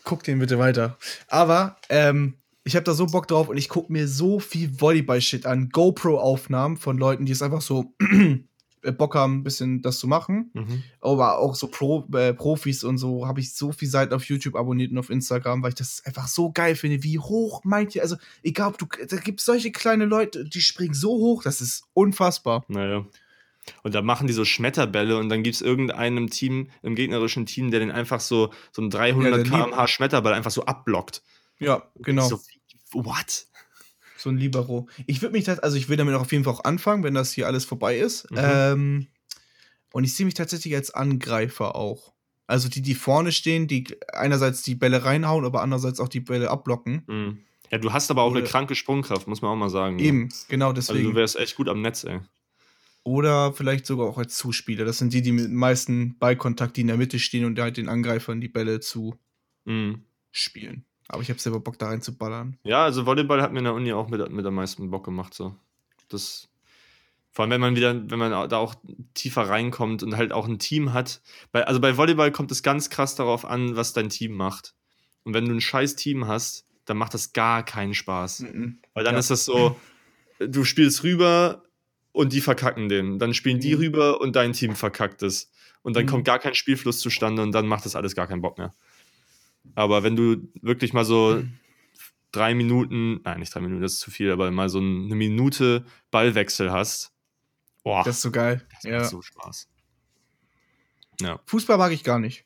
[0.08, 0.96] Guck den bitte weiter.
[1.26, 2.32] Aber ähm,
[2.64, 5.68] ich habe da so Bock drauf und ich gucke mir so viel Volleyball-Shit an.
[5.68, 7.92] GoPro-Aufnahmen von Leuten, die es einfach so
[8.82, 10.50] äh, Bock haben, ein bisschen das zu machen.
[10.54, 10.82] Mhm.
[11.02, 14.56] Aber auch so Pro, äh, Profis und so habe ich so viel Seiten auf YouTube
[14.56, 17.02] abonniert und auf Instagram, weil ich das einfach so geil finde.
[17.02, 18.00] Wie hoch meint ihr?
[18.00, 21.60] Also, egal ob du, da gibt es solche kleine Leute, die springen so hoch, das
[21.60, 22.64] ist unfassbar.
[22.68, 23.04] Naja.
[23.83, 27.70] Und da machen die so Schmetterbälle und dann gibt es irgendeinem Team, im gegnerischen Team,
[27.70, 31.22] der den einfach so, so einen 300 Ja, km/h Schmetterball einfach so abblockt.
[31.59, 32.28] Ja, genau.
[32.28, 32.40] So,
[32.92, 33.46] what?
[34.16, 34.88] So ein Libero.
[35.07, 37.14] Ich würde mich das, also ich will damit auch auf jeden Fall auch anfangen, wenn
[37.14, 38.31] das hier alles vorbei ist.
[38.31, 38.38] Mhm.
[38.40, 39.07] Ähm,
[39.92, 42.12] und ich sehe mich tatsächlich als Angreifer auch.
[42.46, 46.50] Also die, die vorne stehen, die einerseits die Bälle reinhauen, aber andererseits auch die Bälle
[46.50, 47.02] abblocken.
[47.07, 47.38] Mhm.
[47.70, 49.96] Ja, du hast aber auch eine Oder- kranke Sprungkraft, muss man auch mal sagen.
[49.96, 50.02] ne?
[50.02, 51.11] Eben, genau Also deswegen.
[51.11, 52.20] du wärst echt gut am Netz, ey.
[53.08, 54.84] Oder vielleicht sogar auch als Zuspieler.
[54.84, 57.78] Das sind die, die mit dem meisten Ballkontakt, die in der Mitte stehen und halt
[57.78, 59.18] den Angreifern die Bälle zu
[59.64, 60.02] Mhm.
[60.30, 60.84] spielen.
[61.08, 62.58] Aber ich habe selber Bock, da reinzuballern.
[62.64, 65.32] Ja, also Volleyball hat mir in der Uni auch mit, mit am meisten Bock gemacht.
[65.32, 65.54] So.
[66.08, 66.48] Das,
[67.32, 68.74] vor allem, wenn man wieder, wenn man da auch
[69.14, 71.22] tiefer reinkommt und halt auch ein Team hat.
[71.50, 74.74] Bei, also bei Volleyball kommt es ganz krass darauf an, was dein Team macht.
[75.24, 78.40] Und wenn du ein scheiß Team hast, dann macht das gar keinen Spaß.
[78.40, 78.80] Mhm.
[78.92, 79.18] Weil dann Ja.
[79.20, 79.76] ist das so,
[80.38, 81.62] du spielst rüber
[82.12, 83.18] und die verkacken den.
[83.18, 83.80] Dann spielen die Mhm.
[83.80, 85.50] rüber und dein Team verkackt es.
[85.82, 86.08] Und dann Mhm.
[86.08, 88.74] kommt gar kein Spielfluss zustande und dann macht das alles gar keinen Bock mehr.
[89.74, 91.42] Aber wenn du wirklich mal so
[92.32, 95.84] drei Minuten, nein, nicht drei Minuten, das ist zu viel, aber mal so eine Minute
[96.10, 97.12] Ballwechsel hast,
[97.84, 98.66] boah, Das ist so geil.
[98.74, 98.98] das Ja.
[99.00, 99.68] macht so Spaß.
[101.20, 101.40] Ja.
[101.46, 102.44] Fußball mag ich gar nicht.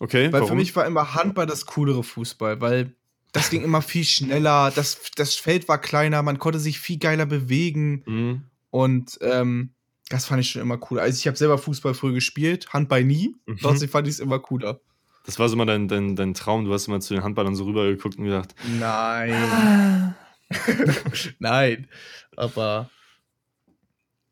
[0.00, 0.48] Okay, Weil warum?
[0.48, 2.94] für mich war immer Handball das coolere Fußball, weil
[3.32, 7.26] das ging immer viel schneller, das, das Feld war kleiner, man konnte sich viel geiler
[7.26, 8.02] bewegen.
[8.06, 8.42] Mhm.
[8.76, 9.70] Und ähm,
[10.10, 11.00] das fand ich schon immer cool.
[11.00, 13.34] Also ich habe selber Fußball früher gespielt, Handball nie.
[13.46, 13.56] Mhm.
[13.62, 14.82] Trotzdem fand ich es immer cooler.
[15.24, 16.66] Das war so immer dein, dein, dein Traum.
[16.66, 20.14] Du hast immer zu den Handballern so rübergeguckt und gedacht, Nein.
[21.38, 21.88] Nein.
[22.36, 22.90] Aber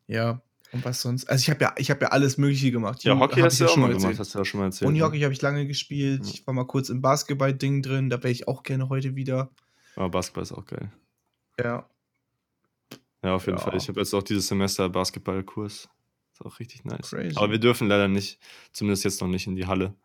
[0.05, 0.43] ja.
[0.71, 1.25] Und was sonst?
[1.25, 3.03] Also ich habe ja, ich habe ja alles Mögliche gemacht.
[3.03, 4.89] ja, Hockey hast du ja auch schon mal gemacht, hast du ja schon mal erzählt.
[4.89, 6.23] Unihockey habe ich lange gespielt.
[6.23, 6.31] Ja.
[6.31, 8.11] Ich war mal kurz im Basketball-Ding drin.
[8.11, 9.49] Da wäre ich auch gerne heute wieder.
[9.95, 10.91] Aber Basketball ist auch geil.
[11.59, 11.89] Ja.
[13.25, 13.63] Ja, auf jeden Ja.
[13.63, 13.75] Fall.
[13.77, 15.89] Ich habe jetzt auch dieses Semester Basketballkurs.
[16.33, 17.09] Ist auch richtig nice.
[17.09, 17.35] Crazy.
[17.37, 18.39] Aber wir dürfen leider nicht,
[18.73, 19.95] zumindest jetzt noch nicht in die Halle.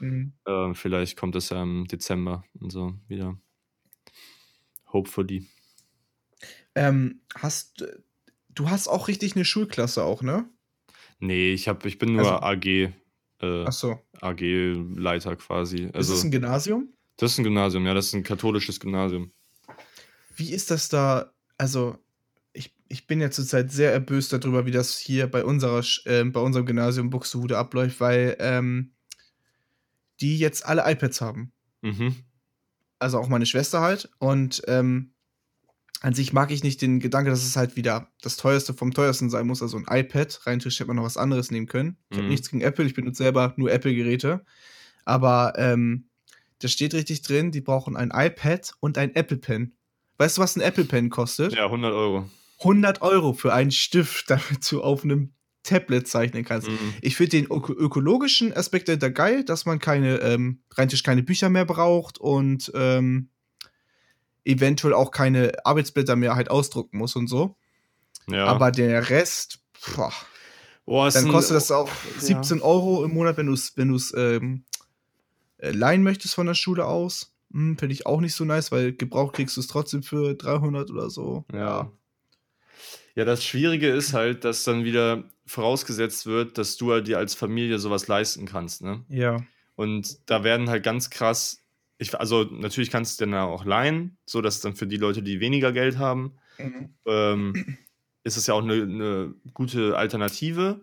[0.00, 0.32] Mhm.
[0.46, 3.38] Ähm, vielleicht kommt es ja im Dezember und so wieder.
[4.92, 5.46] Hopefully.
[6.74, 7.84] Ähm, hast
[8.48, 10.48] du hast auch richtig eine Schulklasse auch, ne?
[11.20, 12.92] Nee, ich, hab, ich bin nur Also- AG,
[13.40, 13.98] äh, so.
[14.20, 15.84] AG-Leiter quasi.
[15.84, 16.92] ist Also, das ein Gymnasium?
[17.16, 19.32] das ist ein Gymnasium, ja, das ist ein katholisches Gymnasium.
[20.36, 21.32] Wie ist das da?
[21.56, 21.98] Also,
[22.88, 26.66] ich, bin ja zurzeit sehr erböst darüber, wie das hier bei, unserer, ähm, bei unserem
[26.66, 28.92] Gymnasium Buxtehude abläuft, weil ähm,
[30.20, 31.52] die jetzt alle iPads haben.
[31.82, 32.14] Mhm.
[32.98, 34.10] Also auch meine Schwester halt.
[34.18, 35.12] Und ähm,
[36.00, 39.30] an sich mag ich nicht den Gedanke, dass es halt wieder das teuerste vom teuersten
[39.30, 40.40] sein muss, also ein iPad.
[40.46, 41.96] Rein theoretisch hätte man noch was anderes nehmen können.
[42.10, 42.30] Ich habe Mhm.
[42.30, 44.44] nichts gegen Apple, ich benutze selber nur Apple-Geräte.
[45.04, 46.08] Aber ähm,
[46.60, 49.74] da steht richtig drin, die brauchen ein iPad und ein Apple Pen.
[50.18, 51.54] Weißt du, was ein Apple Pen kostet?
[51.54, 52.30] Ja, 100 Euro.
[52.58, 56.68] 100 Euro für einen Stift, damit du auf einem Tablet zeichnen kannst.
[56.68, 56.94] Mhm.
[57.00, 61.48] Ich finde den öko ökologischen Aspekt da geil, dass man keine, ähm, rein keine Bücher
[61.48, 63.30] mehr braucht und ähm,
[64.44, 67.56] eventuell auch keine Arbeitsblätter mehr halt ausdrucken muss und so.
[68.28, 68.44] Ja.
[68.46, 69.60] Aber der Rest,
[69.96, 70.12] boah,
[70.86, 72.20] Boah, dann ein- kostet das auch ja.
[72.20, 74.64] 17 Euro im Monat, wenn du es wenn du's, ähm,
[75.58, 77.34] äh, leihen möchtest von der Schule aus.
[77.52, 80.90] Hm, Finde ich auch nicht so nice, weil gebraucht kriegst du es trotzdem für 300
[80.90, 81.44] oder so.
[81.52, 81.90] Ja.
[83.14, 87.34] Ja, das Schwierige ist halt, dass dann wieder vorausgesetzt wird, dass du halt dir als
[87.34, 89.04] Familie sowas leisten kannst, ne?
[89.08, 89.44] Ja.
[89.76, 91.62] Und da werden halt ganz krass,
[91.98, 95.40] ich, also natürlich kannst du dann auch leihen, so dass dann für die Leute, die
[95.40, 96.34] weniger Geld haben,
[97.06, 97.78] ähm,
[98.24, 100.80] ist es ja auch eine, eine gute Alternative.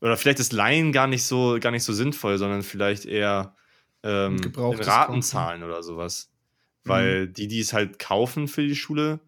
[0.00, 3.54] Oder vielleicht ist Leihen gar nicht so, gar nicht so sinnvoll, sondern vielleicht eher
[4.02, 6.30] ähm, Raten zahlen oder sowas.
[6.84, 9.20] Weil die, die es halt kaufen für die Schule,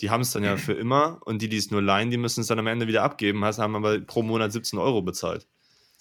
[0.00, 2.40] die haben es dann ja für immer und die, die es nur leihen, die müssen
[2.40, 5.46] es dann am Ende wieder abgeben, heißt, haben aber pro Monat 17 Euro bezahlt.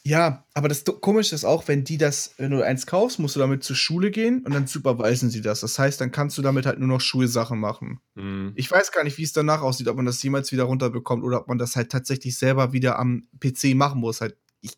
[0.07, 3.39] Ja, aber das Komische ist auch, wenn die das, wenn du eins kaufst, musst du
[3.39, 5.61] damit zur Schule gehen und dann superweisen sie das.
[5.61, 7.99] Das heißt, dann kannst du damit halt nur noch Schulsachen machen.
[8.13, 8.51] Mhm.
[8.53, 11.41] Ich weiß gar nicht, wie es danach aussieht, ob man das jemals wieder runterbekommt oder
[11.41, 14.21] ob man das halt tatsächlich selber wieder am PC machen muss.
[14.21, 14.73] Halt, ich,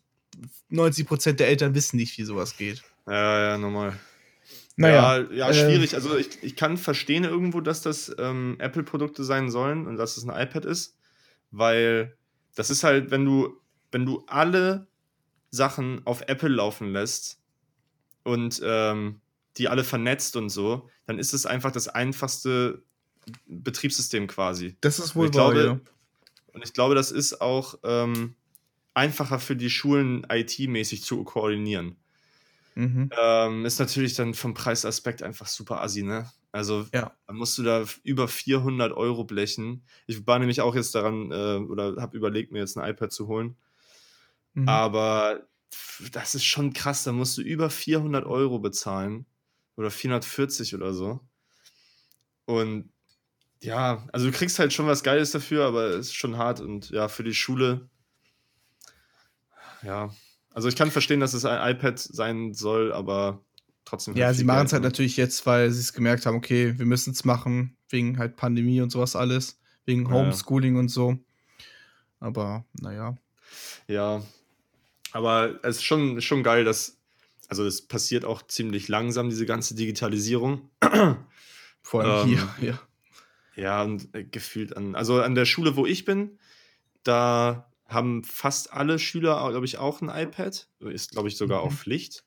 [0.70, 2.82] 90% der Eltern wissen nicht, wie sowas geht.
[3.06, 3.98] Ja, ja, normal.
[4.78, 5.94] Naja, ja, ja äh, schwierig.
[5.94, 10.24] Also ich, ich kann verstehen irgendwo, dass das ähm, Apple-Produkte sein sollen und dass es
[10.26, 10.96] ein iPad ist,
[11.50, 12.16] weil
[12.54, 13.60] das ist halt, wenn du,
[13.90, 14.86] wenn du alle
[15.50, 17.40] Sachen auf Apple laufen lässt
[18.22, 19.20] und ähm,
[19.56, 22.82] die alle vernetzt und so, dann ist es einfach das einfachste
[23.46, 24.76] Betriebssystem quasi.
[24.80, 25.80] das ist Und wohl ich glaube, ja.
[26.52, 28.34] Und ich glaube, das ist auch ähm,
[28.94, 31.96] einfacher für die Schulen IT-mäßig zu koordinieren.
[32.78, 33.10] Mhm.
[33.18, 36.30] Ähm, ist natürlich dann vom Preisaspekt einfach super assi, ne?
[36.52, 37.12] Also, Ja.
[37.26, 39.84] dann musst du da über 400 Euro blechen.
[40.06, 43.26] Ich war nämlich auch jetzt daran, äh, oder habe überlegt, mir jetzt ein iPad zu
[43.26, 43.56] holen.
[44.54, 44.68] Mhm.
[44.68, 45.48] Aber
[46.12, 49.26] das ist schon krass, da musst du über 400 Euro bezahlen.
[49.76, 51.20] Oder 440 oder so.
[52.46, 52.92] Und
[53.62, 56.60] ja, also du kriegst halt schon was Geiles dafür, aber es ist schon hart.
[56.60, 57.90] Und ja, für die Schule,
[59.82, 60.10] ja.
[60.58, 63.44] Also ich kann verstehen, dass es ein iPad sein soll, aber
[63.84, 64.16] trotzdem.
[64.16, 67.12] ja, sie machen es halt natürlich jetzt, weil sie es gemerkt haben, okay, wir müssen
[67.12, 70.10] es machen, wegen halt Pandemie und sowas alles, wegen Ja.
[70.10, 71.16] Homeschooling und so.
[72.18, 73.16] Aber naja.
[73.86, 74.20] Ja,
[75.12, 76.98] aber es ist schon, schon geil, dass,
[77.46, 80.68] also es passiert auch ziemlich langsam, diese ganze Digitalisierung.
[81.82, 82.80] Vor allem Ähm, hier, ja.
[83.54, 86.36] Ja, und äh, gefühlt an, also an der Schule, wo ich bin,
[87.04, 90.68] da haben fast alle Schüler, glaube ich, auch ein iPad.
[90.80, 91.76] Ist, glaube ich, sogar auch Mhm.
[91.76, 92.24] Pflicht.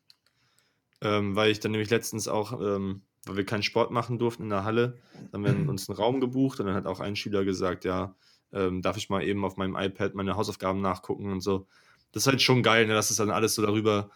[1.02, 4.50] Ähm, weil ich dann nämlich letztens auch, ähm, weil wir keinen Sport machen durften in
[4.50, 5.00] der Halle,
[5.32, 8.16] dann haben wir uns einen Raum gebucht und dann hat auch ein Schüler gesagt, ja,
[8.52, 11.68] ähm, darf ich mal eben auf meinem iPad meine Hausaufgaben nachgucken und so.
[12.12, 14.10] Das ist halt schon geil, ne, dass es dann alles so darüber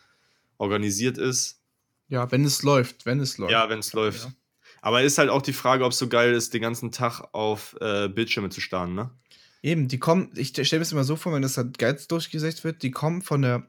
[0.57, 1.61] organisiert ist.
[2.07, 3.51] Ja, wenn es läuft, wenn es läuft.
[3.51, 4.25] Ja, wenn es läuft.
[4.25, 4.31] Ja.
[4.81, 7.75] Aber ist halt auch die Frage, ob es so geil ist, den ganzen Tag auf
[7.81, 9.09] äh, Bildschirme zu starren, ne?
[9.65, 12.63] Eben, die kommen, ich stelle mir das immer so vor, wenn das halt ganz durchgesetzt
[12.63, 13.65] wird, die kommen von der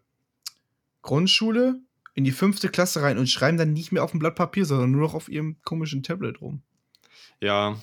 [1.00, 1.80] Grundschule
[2.12, 4.90] in die fünfte Klasse rein und schreiben dann nicht mehr auf dem Blatt Papier, sondern
[4.90, 6.60] nur noch auf ihrem komischen Tablet rum.
[7.40, 7.80] Ja.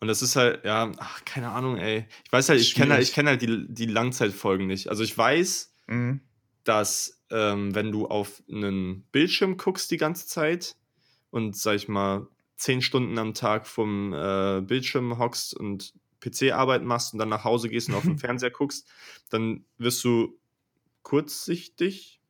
[0.00, 2.06] Und das ist halt, ja, ach, keine Ahnung, ey.
[2.24, 4.88] Ich weiß halt, ich kenne halt, ich kenn halt die, die Langzeitfolgen nicht.
[4.88, 6.22] Also ich weiß, Mhm.
[6.64, 10.74] dass ähm, wenn du auf einen Bildschirm guckst die ganze Zeit
[11.30, 12.26] und, sag ich mal,
[12.56, 15.92] zehn Stunden am Tag vom äh, Bildschirm hockst und
[16.24, 18.88] PC-Arbeit machst und dann nach Hause gehst und auf den Fernseher guckst,
[19.30, 20.38] dann wirst du
[21.02, 22.20] kurzsichtig,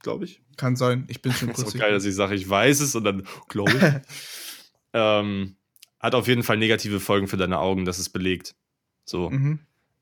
[0.00, 0.42] glaube ich.
[0.56, 1.04] Kann sein.
[1.08, 3.26] Ich bin schon Das ist auch geil, dass ich sage, ich weiß es und dann
[3.48, 4.08] glaube ich.
[4.92, 5.56] ähm,
[6.00, 8.54] hat auf jeden Fall negative Folgen für deine Augen, das ist belegt.
[9.04, 9.30] So.
[9.30, 9.60] mhm.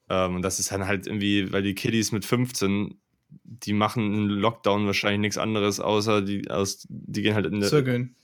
[0.08, 3.00] Ähm, und das ist dann halt irgendwie, weil die Kiddies mit 15,
[3.44, 7.68] die machen im Lockdown wahrscheinlich nichts anderes, außer die, aus, die gehen halt in der,
[7.68, 8.16] Zirkeln.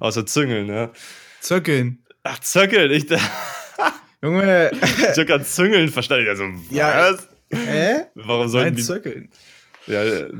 [0.00, 0.92] außer Züngeln, ne?
[1.44, 2.02] Zirkeln.
[2.22, 3.20] Ach, Zöckeln, ich, ich
[4.22, 4.70] Junge.
[4.72, 6.28] hab grad Züngeln verstanden.
[6.28, 7.28] Also, Ja, was?
[7.52, 8.06] Hä?
[8.14, 9.28] Warum sollten Nein, die Zirkeln.
[9.86, 10.32] ja, äh,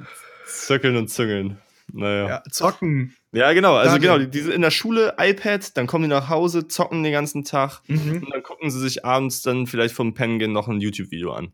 [0.47, 1.59] Zöckeln und Züngeln?
[1.93, 2.27] Naja.
[2.29, 3.15] Ja, zocken.
[3.33, 3.75] Ja, genau.
[3.75, 4.07] Also Danke.
[4.07, 7.45] genau, die, sind in der Schule, iPad, dann kommen die nach Hause, zocken den ganzen
[7.45, 8.23] Tag Mhm.
[8.25, 11.53] und dann gucken sie sich abends dann vielleicht vom Pennen gehen noch ein YouTube-Video an.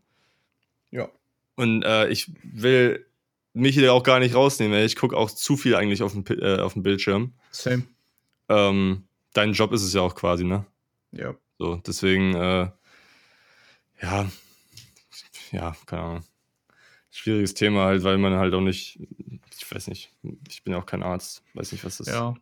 [0.91, 1.09] Ja.
[1.55, 3.05] Und äh, ich will
[3.53, 4.77] mich hier auch gar nicht rausnehmen.
[4.77, 4.85] ey.
[4.85, 7.33] Ich gucke auch zu viel eigentlich auf dem, äh, auf dem Bildschirm.
[7.51, 7.83] Same.
[8.47, 10.65] Ähm, dein Job ist es ja auch quasi, ne?
[11.11, 11.35] Ja.
[11.57, 12.69] So, deswegen, äh,
[14.01, 14.31] ja,
[15.51, 16.23] ja, keine Ahnung.
[17.11, 18.99] Schwieriges Thema halt, weil man halt auch nicht,
[19.57, 20.13] ich weiß nicht,
[20.49, 22.35] ich bin ja auch kein Arzt, weiß nicht, was das Ja.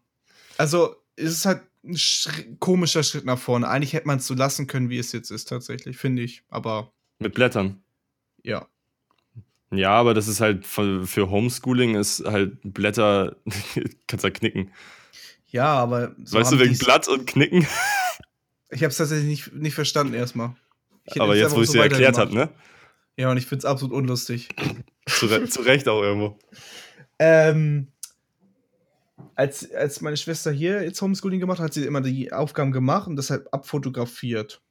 [0.58, 3.68] Also, es ist halt ein Schri- komischer Schritt nach vorne.
[3.68, 6.44] Eigentlich hätte man es so lassen können, wie es jetzt ist, tatsächlich, finde ich.
[6.50, 7.82] Aber Mit Blättern.
[8.44, 8.68] ja.
[9.72, 13.36] Ja, aber das ist halt für, für Homeschooling ist halt Blätter,
[14.08, 14.72] kannst halt knicken.
[15.52, 16.16] Ja, aber.
[16.24, 17.68] so weißt du, wegen Blatt und Knicken?
[18.72, 20.56] Ich habe es tatsächlich nicht, nicht verstanden erstmal.
[21.18, 22.50] Aber es jetzt, wo ich so dir erklärt habe, ne?
[23.18, 24.50] Ja, und ich finde es absolut unlustig.
[25.08, 26.38] Zu, Re zu Recht auch irgendwo.
[27.18, 27.88] Ähm,
[29.36, 33.08] als, als meine Schwester hier jetzt Homeschooling gemacht hat, hat sie immer die Aufgaben gemacht
[33.08, 34.62] und das halt abfotografiert.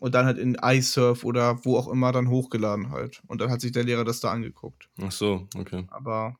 [0.00, 3.22] Und dann halt in iSurf oder wo auch immer dann hochgeladen halt.
[3.26, 4.88] Und dann hat sich der Lehrer das da angeguckt.
[5.02, 5.84] Ach so, okay.
[5.88, 6.36] Aber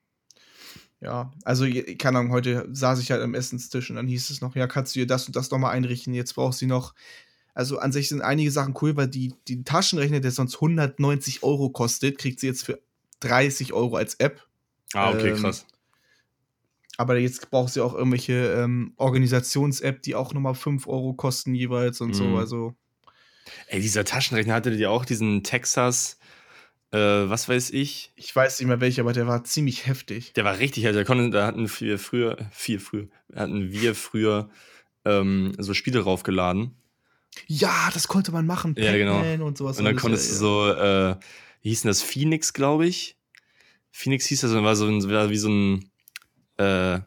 [1.01, 1.67] ja, also
[1.99, 4.95] keine Ahnung, heute saß ich halt am Essenstisch und dann hieß es noch, ja, kannst
[4.97, 6.95] du dir das und das nochmal einrichten, jetzt brauchst du noch.
[7.55, 11.71] Also an sich sind einige Sachen cool, weil die, die Taschenrechner, der sonst 190 Euro
[11.71, 12.81] kostet, kriegt sie jetzt für
[13.21, 14.47] 30 Euro als App.
[14.95, 15.67] Ah, okay, Ähm, krass.
[16.97, 22.01] Aber jetzt braucht sie auch irgendwelche ähm, Organisations-App, die auch nochmal 5 Euro kosten jeweils
[22.01, 22.15] und Mhm.
[22.15, 22.37] so.
[22.37, 22.75] Also,
[23.69, 26.18] Ey, dieser Taschenrechner hatte die auch diesen Texas,
[26.91, 28.13] äh, was weiß ich.
[28.17, 30.33] ich weiß nicht mehr welcher, aber der war ziemlich heftig.
[30.35, 34.49] Der war richtig, also da, hatten wir früher, viel früher, hatten wir früher
[35.05, 36.75] ähm, so Spiele raufgeladen.
[37.47, 38.75] Ja, das konnte man machen.
[38.79, 39.21] Ja, genau.
[39.45, 39.79] Und sowas.
[39.79, 41.17] Und dann konntest ja, du so, äh,
[41.63, 42.03] wie hieß denn das?
[42.03, 43.17] Phoenix, glaube ich.
[43.91, 45.91] Phoenix hieß das, und war so ein, war wie so ein,
[46.57, 47.01] äh,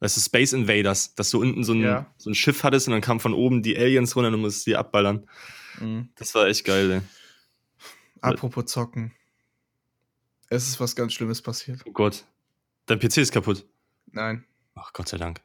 [0.00, 2.06] weißt du, Space Invaders, dass du unten so ein, Ja.
[2.16, 4.66] so ein Schiff hattest und dann kamen von oben die Aliens runter und du musstest
[4.66, 5.26] die abballern.
[5.80, 5.86] ja.
[5.86, 6.08] Mhm.
[6.16, 7.00] Das war echt geil, ey.
[8.22, 9.12] Apropos zocken.
[10.48, 11.80] Es ist was ganz Schlimmes passiert.
[11.86, 12.24] Oh Gott.
[12.86, 13.64] Dein PC ist kaputt.
[14.12, 14.44] Nein,
[14.74, 15.40] Ach, Gott sei Dank.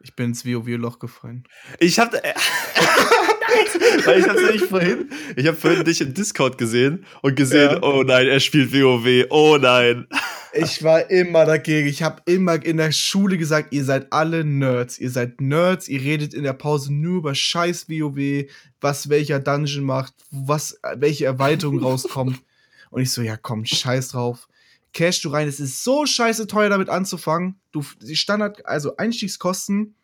[0.00, 1.44] ich bin ins WoW-Loch gefallen.
[1.78, 2.14] Ich hab.
[2.14, 2.34] Äh,
[4.04, 5.10] Weil ich hab's nicht vorhin.
[5.36, 7.82] Ich hab vorhin dich im Discord gesehen und gesehen, Ja.
[7.82, 9.26] oh nein, er spielt WoW.
[9.30, 10.06] Oh nein.
[10.52, 11.86] Ich war immer dagegen.
[11.88, 14.98] Ich habe immer in der Schule gesagt, ihr seid alle Nerds.
[14.98, 15.88] Ihr seid Nerds.
[15.88, 18.46] Ihr redet in der Pause nur über scheiß WoW,
[18.80, 22.40] was welcher Dungeon macht, was welche Erweiterung rauskommt.
[22.90, 24.48] Und ich so, ja komm, scheiß drauf.
[24.92, 27.60] Cash du rein, es ist so scheiße teuer damit anzufangen.
[27.70, 29.94] Du die Standard, also Einstiegskosten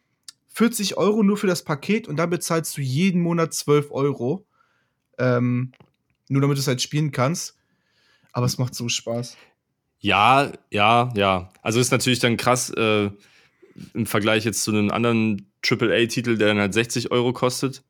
[0.49, 4.47] 40 Euro nur für das Paket und dann bezahlst du jeden Monat 12 Euro.
[5.19, 5.73] Ähm,
[6.29, 7.57] nur damit du es halt spielen kannst.
[8.33, 9.37] Aber es macht so Spaß.
[9.99, 11.51] Ja, ja, ja.
[11.63, 13.11] Also ist natürlich dann krass äh,
[13.95, 17.83] im Vergleich jetzt zu einem anderen AAA-Titel, der dann halt 60 Euro kostet.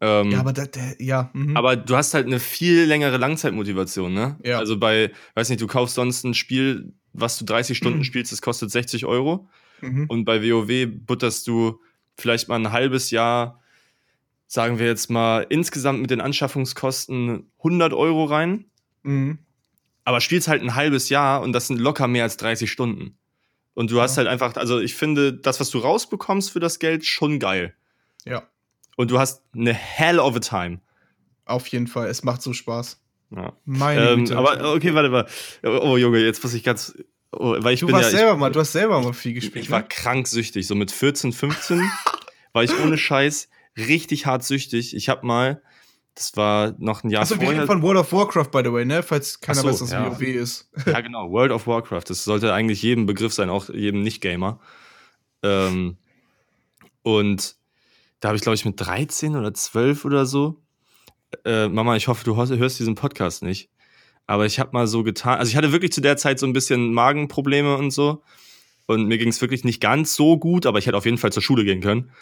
[0.00, 1.30] Ähm, Ja, aber da, der, ja.
[1.32, 1.56] mhm.
[1.56, 4.36] aber du hast halt eine viel längere Langzeitmotivation, ne?
[4.44, 4.58] Ja.
[4.58, 8.04] Also bei, weiß nicht, du kaufst sonst ein Spiel, was du 30 Stunden Mhm.
[8.04, 9.48] spielst, das kostet 60 Euro.
[9.80, 10.06] Mhm.
[10.08, 11.80] Und bei WoW butterst du
[12.16, 13.60] vielleicht mal ein halbes Jahr,
[14.46, 18.66] sagen wir jetzt mal, insgesamt mit den Anschaffungskosten 100 Euro rein.
[19.02, 19.38] Mhm.
[20.04, 23.16] Aber spielst halt ein halbes Jahr und das sind locker mehr als 30 Stunden.
[23.74, 24.18] Und du hast Ja.
[24.18, 27.74] halt einfach, also ich finde, das, was du rausbekommst für das Geld, schon geil.
[28.24, 28.42] Ja,
[28.96, 30.80] Und du hast eine hell of a time.
[31.46, 32.08] auf jeden Fall.
[32.08, 33.00] Es macht so Spaß.
[33.34, 33.52] Ja.
[33.64, 34.36] Meine Ähm, Güte.
[34.38, 35.26] aber okay, warte mal.
[35.64, 36.94] Oh Junge, jetzt muss ich ganz.
[37.32, 38.18] Oh, weil ich du bin warst ja.
[38.18, 39.64] selber mal, du hast selber mal viel Ich, gespielt.
[39.64, 39.86] ich war ne?
[39.88, 40.66] krank süchtig.
[40.68, 41.82] So mit 14, 15
[42.52, 44.94] war ich ohne Scheiß richtig hart süchtig.
[44.94, 45.60] Ich habe mal
[46.14, 47.62] Das war noch ein Jahr Achso, wir vorher.
[47.62, 49.02] reden von World of Warcraft, by the way, ne?
[49.02, 50.08] Falls keiner so, weiß, was ja.
[50.12, 50.70] WoW ist.
[50.86, 52.04] Ja, genau, World of Warcraft.
[52.06, 54.60] Das sollte eigentlich jedem Begriff sein, auch jedem Nicht-Gamer.
[55.42, 55.96] Ähm,
[57.02, 57.56] und
[58.24, 60.62] da habe ich, glaube ich, mit 13 oder 12 oder so.
[61.44, 63.68] Äh, Mama, ich hoffe, du hörst, diesen Podcast nicht.
[64.26, 65.38] Aber ich habe mal so getan.
[65.38, 68.22] Also, ich hatte wirklich zu der Zeit so ein bisschen Magenprobleme und so.
[68.86, 71.32] Und mir ging es wirklich nicht ganz so gut, aber ich hätte auf jeden Fall
[71.32, 72.12] zur Schule gehen können.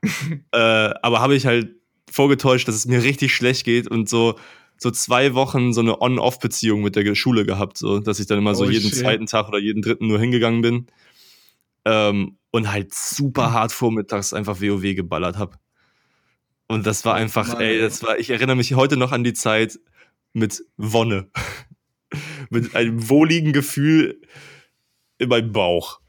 [0.52, 1.74] äh, aber habe ich halt
[2.08, 4.38] vorgetäuscht, dass es mir richtig schlecht geht und so,
[4.76, 8.54] so zwei Wochen so eine On-Off-Beziehung mit der Schule gehabt, so, dass ich dann immer
[8.54, 9.00] so Oh, jeden shit.
[9.00, 10.86] zweiten Tag oder jeden dritten nur hingegangen bin.
[11.88, 15.58] Ähm, und halt super hart vormittags einfach WoW geballert habe.
[16.66, 17.80] Und das war Oh, einfach, Mann, ey, ey.
[17.80, 19.78] das war, ich erinnere mich heute noch an die Zeit
[20.32, 21.30] mit Wonne.
[22.50, 24.20] mit einem wohligen Gefühl
[25.18, 26.00] in meinem Bauch.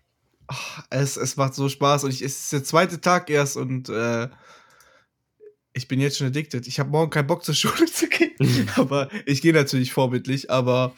[0.48, 3.90] Ach, es, es macht so Spaß und ich, es ist der zweite Tag erst und
[3.90, 4.30] äh,
[5.74, 6.68] ich bin jetzt schon addicted.
[6.68, 8.36] Ich habe morgen keinen Bock zur Schule zu gehen,
[8.76, 10.94] aber ich gehe natürlich vorbildlich, aber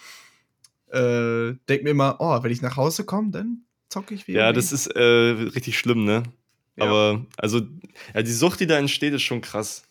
[0.87, 4.39] äh, denk mir immer, oh, wenn ich nach Hause komme, dann zocke ich wieder.
[4.39, 6.23] Ja, das ist äh, richtig schlimm, ne?
[6.77, 6.85] Ja.
[6.85, 7.61] Aber, also,
[8.13, 9.83] ja, die Sucht, die da entsteht, ist schon krass.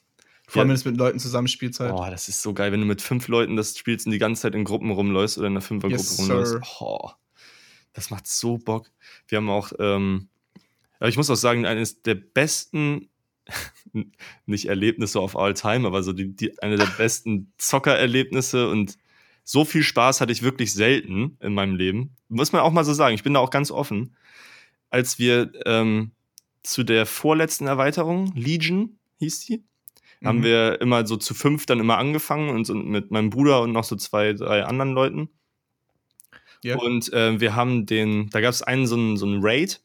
[0.48, 0.70] Vor allem, ja.
[0.70, 1.92] wenn es mit Leuten zusammenspielst halt.
[1.92, 4.42] Boah, das ist so geil, wenn du mit fünf Leuten das spielst und die ganze
[4.42, 6.56] Zeit in Gruppen rumläufst oder in einer Fünfergruppe Yes, rumläufst.
[6.80, 7.10] Oh,
[7.92, 8.90] das macht so Bock.
[9.28, 10.28] Wir haben auch, ähm,
[10.98, 13.10] aber ich muss auch sagen, eines der besten,
[14.46, 18.96] nicht Erlebnisse of all time, aber so die, die, eine der besten Zockererlebnisse und
[19.44, 22.16] so viel Spaß hatte ich wirklich selten in meinem Leben.
[22.28, 23.14] Muss man auch mal so sagen.
[23.14, 24.14] Ich bin da auch ganz offen.
[24.90, 26.12] Als wir ähm,
[26.62, 29.64] zu der vorletzten Erweiterung, Legion hieß die,
[30.24, 30.44] haben Mhm.
[30.44, 33.84] wir immer so zu fünf dann immer angefangen und so mit meinem Bruder und noch
[33.84, 35.28] so zwei, drei anderen Leuten.
[36.62, 36.76] Ja.
[36.76, 39.80] Und äh, wir haben den, da gab es einen so einen, so einen Raid.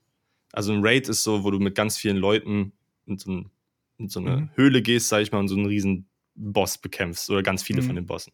[0.52, 2.74] Also ein Raid ist so, wo du mit ganz vielen Leuten
[3.06, 3.52] in so, ein,
[3.98, 4.50] in so eine Mhm.
[4.56, 7.86] Höhle gehst, sag ich mal, und so einen riesen Boss bekämpfst oder ganz viele Mhm.
[7.88, 8.34] von den Bossen.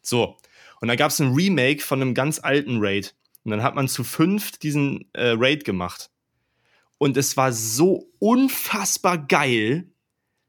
[0.00, 0.36] So.
[0.84, 3.14] Und dann gab es ein Remake von einem ganz alten Raid.
[3.42, 6.10] Und dann hat man zu fünft diesen äh, Raid gemacht.
[6.98, 9.90] Und es war so unfassbar geil,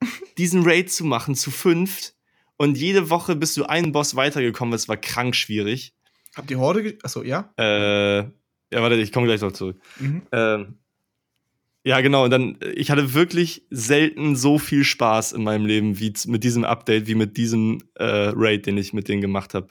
[0.37, 2.15] diesen Raid zu machen zu fünft.
[2.57, 4.73] Und jede Woche bist du einen Boss weitergekommen.
[4.73, 5.95] Es war krank schwierig.
[6.35, 6.97] Habt ihr Horde?
[7.01, 7.53] Achso, ja?
[7.57, 9.79] Äh, ja, warte, ich komme gleich noch zurück.
[10.01, 10.23] Mhm.
[10.33, 10.79] Ähm,
[11.85, 12.25] ja, genau.
[12.25, 16.65] Und dann, ich hatte wirklich selten so viel Spaß in meinem Leben wie mit diesem
[16.65, 19.69] Update, wie mit diesem äh, Raid, den ich mit denen gemacht habe.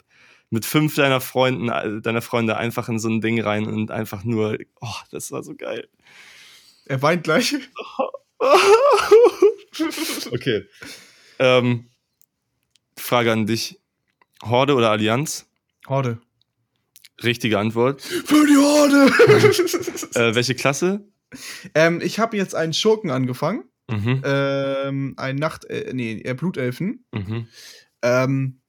[0.49, 4.23] Mit fünf deiner Freunden, äh, deiner Freunde einfach in so ein Ding rein und einfach
[4.23, 5.87] nur, oh, das war so geil.
[6.85, 7.55] Er weint gleich.
[10.31, 10.65] okay.
[11.39, 11.89] Ähm,
[12.97, 13.79] Frage an dich.
[14.43, 15.47] Horde oder Allianz?
[15.87, 16.19] Horde.
[17.23, 18.01] Richtige Antwort.
[18.01, 19.11] Für die Horde!
[20.15, 21.05] Äh, welche Klasse?
[21.73, 23.65] ähm, ich habe jetzt einen Schurken angefangen.
[23.89, 24.21] Mhm.
[24.23, 27.05] Ähm, einen Nacht, äh, nee, äh, Blutelfen.
[27.11, 27.47] Mhm.
[28.01, 28.61] Ähm,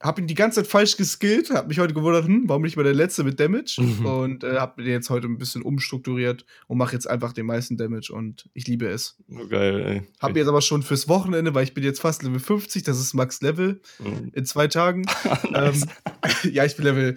[0.00, 2.82] hab ihn die ganze Zeit falsch geskillt, hab mich heute gewundert, hm, warum nicht mal
[2.82, 4.06] der letzte mit Damage Mhm.
[4.06, 7.76] und äh, hab den jetzt heute ein bisschen umstrukturiert und mache jetzt einfach den meisten
[7.78, 9.16] Damage und ich liebe es.
[9.28, 10.02] So geil, ey.
[10.20, 13.14] Hab jetzt aber schon fürs Wochenende, weil ich bin jetzt fast Level 50, das ist
[13.14, 14.30] Max Level Mhm.
[14.34, 15.06] in zwei Tagen.
[15.50, 15.82] Nice.
[15.82, 17.16] ähm, ja, ich bin Level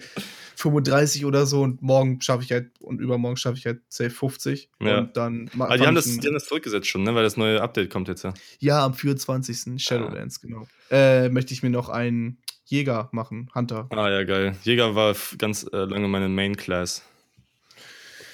[0.56, 4.68] 35 oder so und morgen schaffe ich halt und übermorgen schaffe ich halt safe 50
[4.80, 4.98] Ja.
[4.98, 7.14] und dann Aber die haben, das, die haben das zurückgesetzt schon, ne?
[7.14, 8.34] weil das neue Update kommt jetzt ja.
[8.58, 9.82] Ja, am 24.
[9.82, 10.66] Shadowlands, genau.
[10.90, 12.38] Äh, möchte ich mir noch einen
[12.70, 13.88] Jäger machen, Hunter.
[13.90, 14.56] Ah ja, geil.
[14.62, 17.02] Jäger war ganz äh, lange meine Main Class.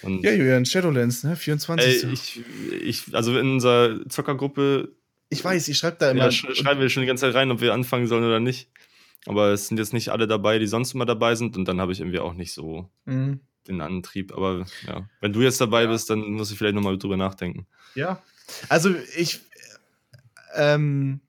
[0.02, 1.36] Und Ja, Julian, Shadowlands, ne?
[1.36, 2.04] 24.
[2.04, 4.92] ey, ich, ich, also in unserer Zockergruppe
[5.30, 6.24] Ich weiß, ich schreibe da immer.
[6.24, 8.68] ja, sch schreiben wir schon die ganze Zeit rein, ob wir anfangen sollen oder nicht.
[9.24, 11.56] Aber es sind jetzt nicht alle dabei, die sonst immer dabei sind.
[11.56, 13.40] Und dann habe ich irgendwie auch nicht so Mhm.
[13.66, 14.32] den Antrieb.
[14.32, 15.90] Aber ja, wenn du jetzt dabei Ja.
[15.90, 17.66] bist, dann muss ich vielleicht nochmal drüber nachdenken.
[17.94, 18.22] Ja.
[18.68, 19.40] Also ich.
[20.54, 21.20] Ähm,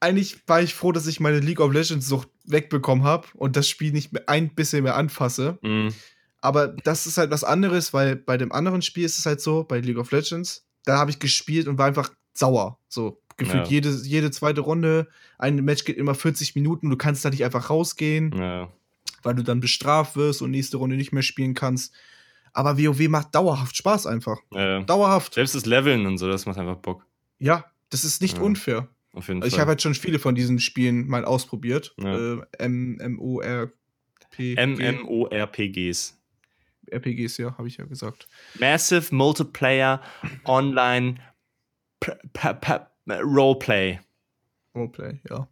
[0.00, 3.68] eigentlich war ich froh, dass ich meine League of Legends Sucht wegbekommen habe und das
[3.68, 5.58] Spiel nicht mehr ein bisschen mehr anfasse.
[5.62, 5.92] Mhm.
[6.40, 9.64] Aber das ist halt was anderes, weil bei dem anderen Spiel ist es halt so,
[9.64, 12.78] bei League of Legends, da habe ich gespielt und war einfach sauer.
[12.88, 13.70] So gefühlt Ja.
[13.70, 15.08] jede, jede zweite Runde.
[15.38, 18.32] Ein Match geht immer 40 Minuten, du kannst da nicht einfach rausgehen.
[18.36, 18.68] Ja.
[19.22, 21.92] weil du dann bestraft wirst und nächste Runde nicht mehr spielen kannst.
[22.52, 24.38] Aber WoW macht dauerhaft Spaß einfach.
[24.52, 24.82] Ja.
[24.84, 25.34] Dauerhaft.
[25.34, 27.04] Selbst das Leveln und so, das macht einfach Bock.
[27.40, 28.88] Ja, das ist nicht unfair.
[29.16, 31.94] Auf jeden Also ich habe halt schon viele von diesen Spielen mal ausprobiert.
[31.98, 32.34] Ja.
[32.34, 33.72] Äh, M MMORP.
[34.38, 36.18] MMORPGs.
[36.92, 38.28] RPGs, ja, habe ich ja gesagt.
[38.60, 40.02] Massive Multiplayer
[40.44, 41.16] Online
[43.08, 44.00] Roleplay.
[44.74, 45.48] Roleplay, ja.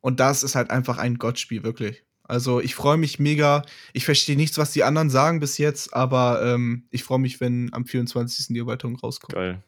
[0.00, 2.02] Und das ist halt einfach ein Gottspiel, wirklich.
[2.24, 3.62] Also ich freue mich mega.
[3.92, 7.72] Ich verstehe nichts, was die anderen sagen bis jetzt, aber ähm, ich freue mich, wenn
[7.74, 8.46] am 24.
[8.48, 9.34] die Erweiterung rauskommt.
[9.34, 9.62] Geil.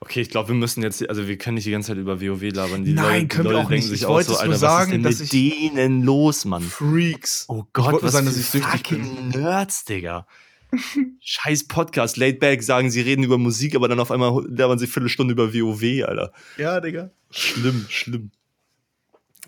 [0.00, 2.42] Okay, ich glaube, wir müssen jetzt, also wir können nicht die ganze Zeit über WoW
[2.52, 2.84] labern.
[2.84, 3.84] Die Nein, Leute, können die wir Leute auch nicht.
[3.86, 6.02] sich Ich auch wollte so, es nur Alter, sagen, was ist denn mit ich- denen
[6.02, 6.62] los, Mann?
[6.62, 7.44] Freaks.
[7.48, 10.26] Oh Gott, was sagen, dass ich fucking Nerds, Digga.
[11.20, 14.86] Scheiß Podcast, Laid Back sagen, sie reden über Musik, aber dann auf einmal labern sie
[14.86, 16.32] Viertelstunde über WoW, Alter.
[16.58, 17.10] Ja, Digga.
[17.30, 18.30] Schlimm, schlimm.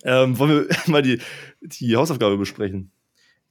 [0.05, 1.21] Ähm, wollen wir mal die,
[1.61, 2.93] die Hausaufgabe besprechen?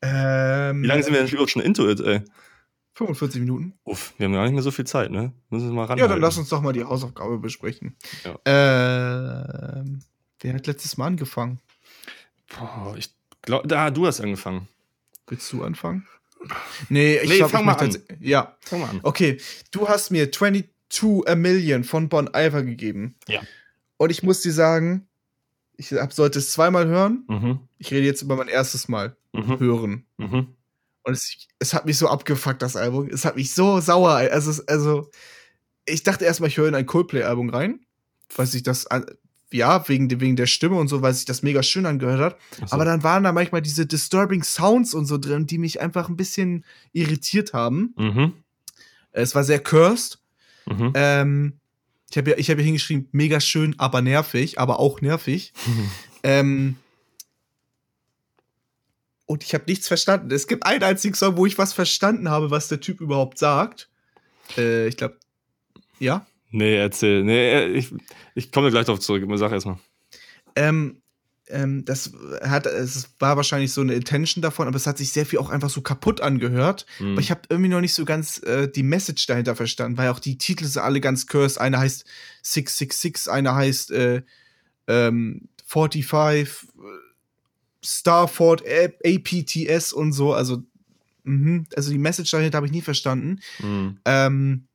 [0.01, 2.21] Ähm, Wie lange sind wir denn überhaupt schon into it, ey?
[2.97, 3.73] 45 Minuten.
[3.83, 5.31] Uff, wir haben gar nicht mehr so viel Zeit, ne?
[5.51, 5.99] Müssen wir mal ran.
[5.99, 7.95] Ja, dann lass uns doch mal die Hausaufgabe besprechen.
[8.45, 9.99] Ähm,
[10.41, 11.59] wer hat letztes Mal angefangen?
[12.57, 13.11] Boah, ich
[13.43, 14.67] glaube, da, du hast angefangen.
[15.27, 16.07] Willst du anfangen?
[16.89, 18.99] Nee, ich Nee, glaub, fang ich mal jetzt- Ja, Fang mal an.
[19.03, 19.37] okay.
[19.71, 23.15] Du hast mir 22 a Million von Bon Iver gegeben.
[23.27, 23.41] Ja.
[23.97, 25.07] Und ich muss dir sagen,
[25.75, 27.25] ich hab, sollte es zweimal hören.
[27.27, 27.59] Mhm.
[27.77, 29.59] Ich rede jetzt über mein erstes Mal Mhm.
[29.59, 30.05] hören.
[30.17, 30.47] Mhm.
[31.07, 33.07] Und es, es hat mich so abgefuckt, das Album.
[33.09, 34.11] Es hat mich so sauer.
[34.11, 35.09] Also, also
[35.85, 37.79] ich dachte erstmal, ich höre in ein Coldplay-Album rein,
[38.35, 38.85] weil sich das,
[39.49, 42.37] ja, wegen, wegen der Stimme und so, weil sich das mega schön angehört hat.
[42.57, 42.75] So.
[42.75, 46.17] Aber dann waren da manchmal diese disturbing Sounds und so drin, die mich einfach ein
[46.17, 47.93] bisschen irritiert haben.
[47.97, 48.33] Mhm.
[49.13, 50.19] Es war sehr cursed.
[50.65, 50.91] Mhm.
[50.93, 51.53] Ähm,
[52.11, 55.53] ich habe ja, ich hab ja hingeschrieben, mega schön, aber nervig, aber auch nervig.
[56.23, 56.75] Ähm,
[59.27, 60.31] und ich habe nichts verstanden.
[60.31, 63.89] Es gibt einen einzigen Song, wo ich was verstanden habe, was der Typ überhaupt sagt.
[64.57, 65.17] Äh, ich glaube,
[65.99, 66.25] ja.
[66.49, 67.23] Nee, erzähl.
[67.23, 67.93] Nee, äh, ich,
[68.33, 69.23] ich komme gleich darauf zurück.
[69.35, 69.77] Sag erstmal.
[70.55, 71.01] Ähm,
[71.49, 75.25] ähm, das hat, es war wahrscheinlich so eine Intention davon, aber es hat sich sehr
[75.25, 76.85] viel auch einfach so kaputt angehört.
[76.99, 77.11] Mhm.
[77.11, 80.19] Aber ich habe irgendwie noch nicht so ganz äh, die Message dahinter verstanden, weil auch
[80.19, 81.59] die Titel sind alle ganz cursed.
[81.59, 82.05] Einer heißt
[82.43, 84.21] 666, einer heißt äh,
[84.87, 87.06] ähm, 45, äh,
[87.87, 90.33] Starford, APTS und so.
[90.33, 90.63] Also,
[91.23, 91.65] mhm.
[91.75, 93.39] also die Message dahinter habe ich nie verstanden.
[93.59, 93.99] Mhm.
[94.03, 94.67] Ähm,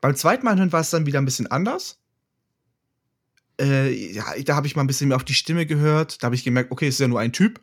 [0.00, 2.00] beim zweiten Mal hören war es dann wieder ein bisschen anders.
[3.60, 6.22] Äh, ja, da habe ich mal ein bisschen mehr auf die Stimme gehört.
[6.22, 7.60] Da habe ich gemerkt, okay, es ist ja nur ein Typ.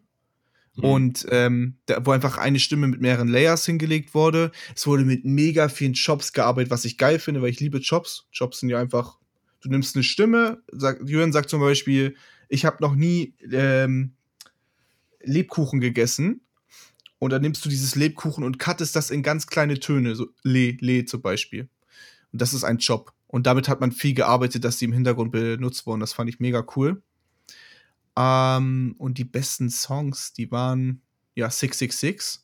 [0.76, 0.84] Mhm.
[0.84, 4.52] Und ähm, da, wo einfach eine Stimme mit mehreren Layers hingelegt wurde.
[4.76, 8.28] Es wurde mit mega vielen Chops gearbeitet, was ich geil finde, weil ich liebe Chops.
[8.32, 9.18] Chops sind ja einfach,
[9.62, 12.16] du nimmst eine Stimme, sag, Jürgen sagt zum Beispiel,
[12.56, 14.14] ich habe noch nie ähm,
[15.22, 16.42] Lebkuchen gegessen.
[17.20, 20.72] Und dann nimmst du dieses Lebkuchen und cuttest das in ganz kleine Töne, so Le,
[20.80, 21.70] Le zum Beispiel.
[22.32, 23.14] Und das ist ein Job.
[23.28, 26.02] Und damit hat man viel gearbeitet, dass die im Hintergrund benutzt wurden.
[26.02, 27.02] Das fand ich mega cool.
[28.18, 31.02] Ähm, und die besten Songs, die waren
[31.36, 32.42] ja 666,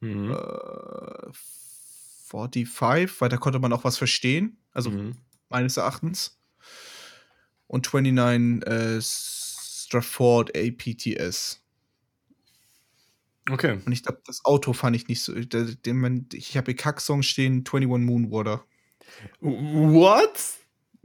[0.00, 0.32] Mhm.
[0.32, 1.32] äh,
[2.26, 4.56] 45, weil da konnte man auch was verstehen.
[4.72, 5.12] Also Mhm.
[5.48, 6.38] meines Erachtens.
[7.72, 11.58] Und 29 äh, Stratford APTS.
[13.50, 13.78] Okay.
[13.84, 15.32] Und ich glaube, das Auto fand ich nicht so.
[15.32, 18.62] Der, den man, ich habe hier Kack-Songs stehen, 21 Moonwater.
[19.40, 20.38] What?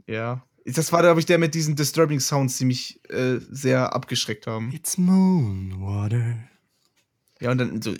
[0.06, 0.44] Ja.
[0.66, 4.70] Das war, glaube ich, der mit diesen disturbing Sounds, die mich äh, sehr abgeschreckt haben.
[4.70, 6.36] It's Moonwater.
[7.40, 7.94] Ja, und dann so.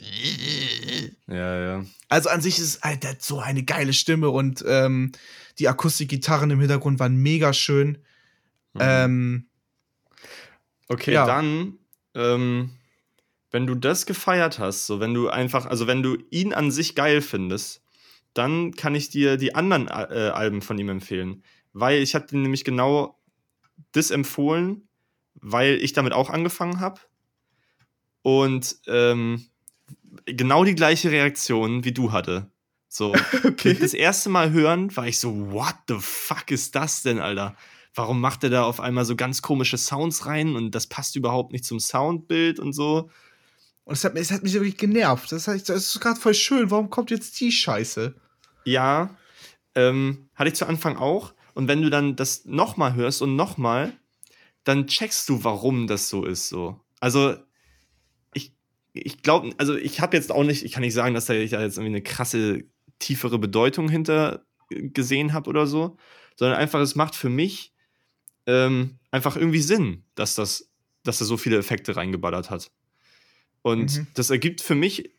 [1.26, 1.84] Ja, ja.
[2.10, 5.12] Also an sich ist es halt, der hat so eine geile Stimme und ähm,
[5.58, 7.96] die Akustikgitarren im Hintergrund waren mega schön.
[8.78, 8.88] Mhm.
[8.88, 9.44] Ähm,
[10.88, 11.26] Okay, Ja.
[11.26, 11.78] dann,
[12.14, 12.70] ähm,
[13.50, 16.94] wenn du das gefeiert hast, so wenn du einfach, also wenn du ihn an sich
[16.94, 17.82] geil findest,
[18.34, 21.42] dann kann ich dir die anderen äh, Alben von ihm empfehlen.
[21.72, 23.18] Weil ich habe dir nämlich genau
[23.92, 24.88] das empfohlen,
[25.34, 27.00] weil ich damit auch angefangen habe.
[28.22, 29.46] Und ähm,
[30.26, 32.50] genau die gleiche Reaktion wie du hatte.
[32.88, 33.14] So,
[33.44, 33.74] okay.
[33.74, 37.56] das erste Mal hören war ich so, what the fuck ist das denn, Alter?
[37.94, 41.52] Warum macht er da auf einmal so ganz komische Sounds rein und das passt überhaupt
[41.52, 43.10] nicht zum Soundbild und so?
[43.84, 45.32] Und es hat, mich- es hat mich wirklich genervt.
[45.32, 46.70] Das, das ist gerade voll schön.
[46.70, 48.14] Warum kommt jetzt die Scheiße?
[48.64, 49.16] Ja,
[49.74, 51.34] ähm, hatte ich zu Anfang auch.
[51.54, 53.92] Und wenn du dann das nochmal hörst und nochmal,
[54.64, 56.48] dann checkst du, warum das so ist.
[56.50, 56.78] So.
[57.00, 57.34] Also,
[58.34, 58.54] ich,
[58.92, 61.50] ich glaube, also ich habe jetzt auch nicht, ich kann nicht sagen, dass da ich
[61.50, 62.64] da jetzt irgendwie eine krasse,
[62.98, 65.96] tiefere Bedeutung hinter äh, gesehen habe oder so,
[66.36, 67.72] sondern einfach, es macht für mich
[68.48, 70.68] ähm, einfach irgendwie Sinn, dass das,
[71.04, 72.72] dass er so viele Effekte reingeballert hat.
[73.62, 74.06] Und Mhm.
[74.14, 75.10] das ergibt für mich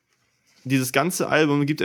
[0.64, 1.82] dieses ganze Album ergibt,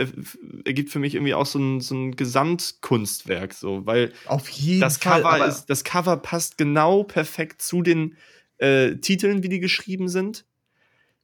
[0.65, 4.97] ergibt für mich irgendwie auch so ein, so ein Gesamtkunstwerk, so, weil Auf jeden das
[4.97, 5.21] Fall.
[5.21, 8.17] Cover, ist, das Cover passt genau perfekt zu den
[8.57, 10.45] äh, Titeln, wie die geschrieben sind.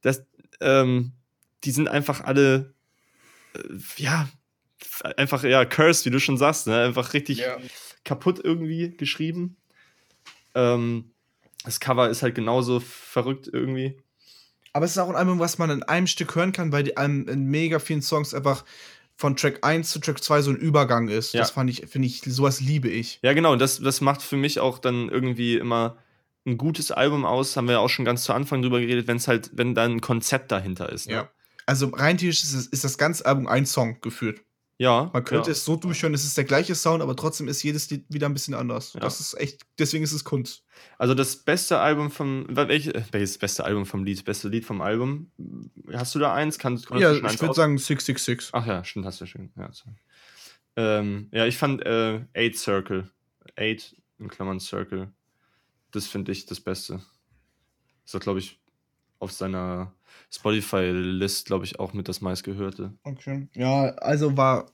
[0.01, 0.24] Das,
[0.61, 1.13] ähm,
[1.63, 2.74] die sind einfach alle,
[3.55, 3.59] äh,
[3.97, 4.30] ja,
[5.17, 6.84] einfach, ja, cursed, wie du schon sagst, ne?
[6.84, 7.57] einfach richtig Ja.
[8.03, 9.57] kaputt irgendwie geschrieben.
[10.56, 11.12] Ähm,
[11.64, 13.97] das Cover ist halt genauso verrückt irgendwie.
[14.74, 16.97] Aber es ist auch ein Album, was man in einem Stück hören kann, weil die
[16.97, 18.64] einem in mega vielen Songs einfach
[19.18, 21.34] von Track 1 zu Track 2 so ein Übergang ist.
[21.34, 21.41] Ja.
[21.41, 23.20] Das fand ich, finde ich, sowas liebe ich.
[23.22, 25.97] Ja, genau, das, das macht für mich auch dann irgendwie immer
[26.45, 29.18] ein gutes Album aus, haben wir ja auch schon ganz zu Anfang drüber geredet, wenn
[29.18, 31.08] es halt, wenn da ein Konzept dahinter ist.
[31.08, 31.14] Ne?
[31.14, 31.30] Ja.
[31.68, 34.41] Also rein theoretisch ist, ist das ganze Album ein Song geführt.
[34.82, 35.12] Ja.
[35.14, 35.52] Man könnte ja.
[35.52, 38.34] es so durchhören, es ist der gleiche Sound, aber trotzdem ist jedes Lied wieder ein
[38.34, 38.94] bisschen anders.
[38.94, 39.02] Ja.
[39.02, 40.64] Das ist echt, deswegen ist es Kunst.
[40.98, 42.50] Also das beste Album vom.
[42.50, 44.26] Äh, welches beste Album vom Lied?
[44.26, 45.30] Beste Lied vom Album?
[45.94, 46.58] Hast du da eins?
[46.58, 48.50] Kannst, konntest Ja, ich würde sagen 666.
[48.54, 49.52] Ach ja, stimmt, hast du schön.
[49.56, 49.70] Ja,
[50.78, 53.08] ähm, ja ich fand äh, Eight Circle.
[53.56, 55.14] Eight in Klammern Circle.
[55.92, 57.04] Das finde ich das Beste.
[58.04, 58.60] Ist doch, glaube ich,
[59.20, 59.94] auf seiner
[60.32, 62.93] Spotify-List, glaube ich, auch mit das meistgehörte.
[63.03, 63.47] Okay.
[63.55, 64.68] Ja, also war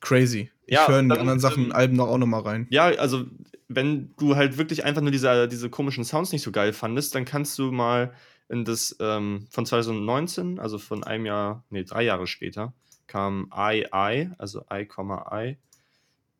[0.00, 0.50] crazy.
[0.66, 2.66] Ich Ja, höre in die anderen Sachen, ähm, Alben noch auch noch mal rein.
[2.70, 3.26] Ja, also
[3.68, 7.24] wenn du halt wirklich einfach nur diese, diese komischen Sounds nicht so geil fandest, dann
[7.24, 8.12] kannst du mal
[8.48, 12.74] in das ähm, von 2019, also von einem Jahr, nee, drei Jahre später,
[13.06, 14.86] kam I, I, also I,
[15.32, 15.56] I.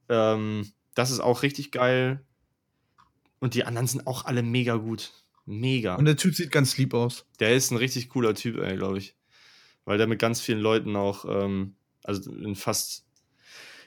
[0.08, 2.24] Ähm, das ist auch richtig geil.
[3.40, 5.12] Und die anderen sind auch alle mega gut.
[5.60, 5.96] Mega.
[5.96, 7.26] Und der Typ sieht ganz lieb aus.
[7.40, 9.14] Der ist ein richtig cooler Typ, ey, glaube ich.
[9.84, 11.74] Weil der mit ganz vielen Leuten auch, ähm,
[12.04, 13.04] also in fast,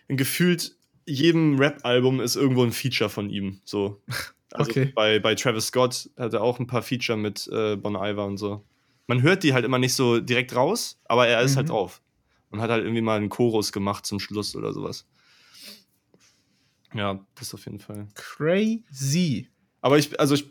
[0.07, 3.61] in gefühlt jedem Rap-Album ist irgendwo ein Feature von ihm.
[3.65, 4.01] So.
[4.53, 4.91] Also Okay.
[4.95, 8.37] bei, bei Travis Scott hat er auch ein paar Feature mit äh, Bon Iver und
[8.37, 8.63] so.
[9.07, 11.57] Man hört die halt immer nicht so direkt raus, aber er ist Mhm.
[11.57, 12.01] halt drauf.
[12.51, 15.05] Und hat halt irgendwie mal einen Chorus gemacht zum Schluss oder sowas.
[16.93, 18.07] Ja, das auf jeden Fall.
[18.15, 19.49] Crazy.
[19.81, 20.45] Aber ich, also ich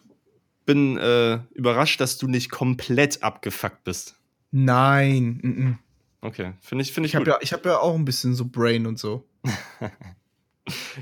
[0.65, 4.17] bin äh, überrascht, dass du nicht komplett abgefuckt bist.
[4.51, 5.41] Nein.
[5.43, 5.79] mm, mm.
[6.21, 8.47] Okay, finde ich, finde ich, Ich habe ja, ich hab ja auch ein bisschen so
[8.47, 9.29] Brain und so.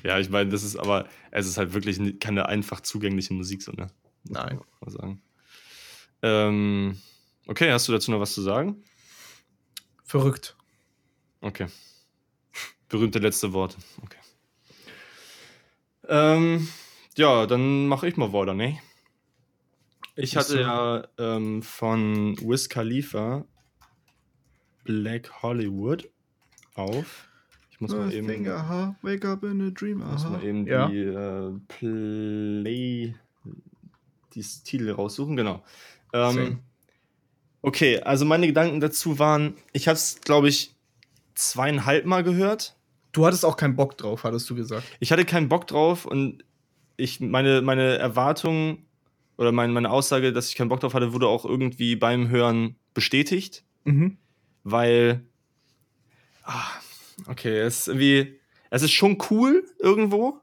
[0.03, 3.73] Ja, ich meine, das ist aber, es ist halt wirklich keine einfach zugängliche Musik, so,
[3.73, 3.89] ne?
[4.25, 4.61] Nein.
[4.81, 5.23] Mal sagen.
[6.23, 6.99] Ähm,
[7.47, 8.83] okay, hast du dazu noch was zu sagen?
[10.05, 10.57] Verrückt.
[11.41, 11.67] Okay.
[12.89, 13.77] Berühmte letzte Worte.
[14.03, 14.19] Okay.
[16.09, 16.69] Ähm,
[17.17, 18.79] ja, dann mache ich mal weiter, ne?
[20.15, 23.45] Ich hatte ja ähm, von Wiz Khalifa
[24.85, 26.09] Black Hollywood
[26.75, 27.29] auf.
[27.71, 30.31] Ich muss mal eben, Nothing, aha, wake up in a dream, muss aha.
[30.31, 30.89] mal eben ja.
[30.89, 33.15] die äh, Play,
[34.35, 35.63] die Titel raussuchen, genau.
[36.13, 36.61] Ähm,
[37.63, 40.75] okay, also meine Gedanken dazu waren, ich habe es, glaube ich,
[41.35, 42.77] zweieinhalb Mal gehört.
[43.13, 44.85] Du hattest auch keinen Bock drauf, hattest du gesagt.
[45.01, 46.45] Ich hatte keinen Bock drauf und
[46.97, 48.85] ich, meine, meine Erwartung
[49.43, 52.77] oder mein, meine Aussage, dass ich keinen Bock drauf hatte, wurde auch irgendwie beim Hören
[52.95, 54.17] bestätigt, Mhm.
[54.65, 55.23] weil.
[56.45, 56.65] Ah,
[57.27, 58.39] okay, es ist irgendwie.
[58.71, 60.41] Es ist schon cool irgendwo,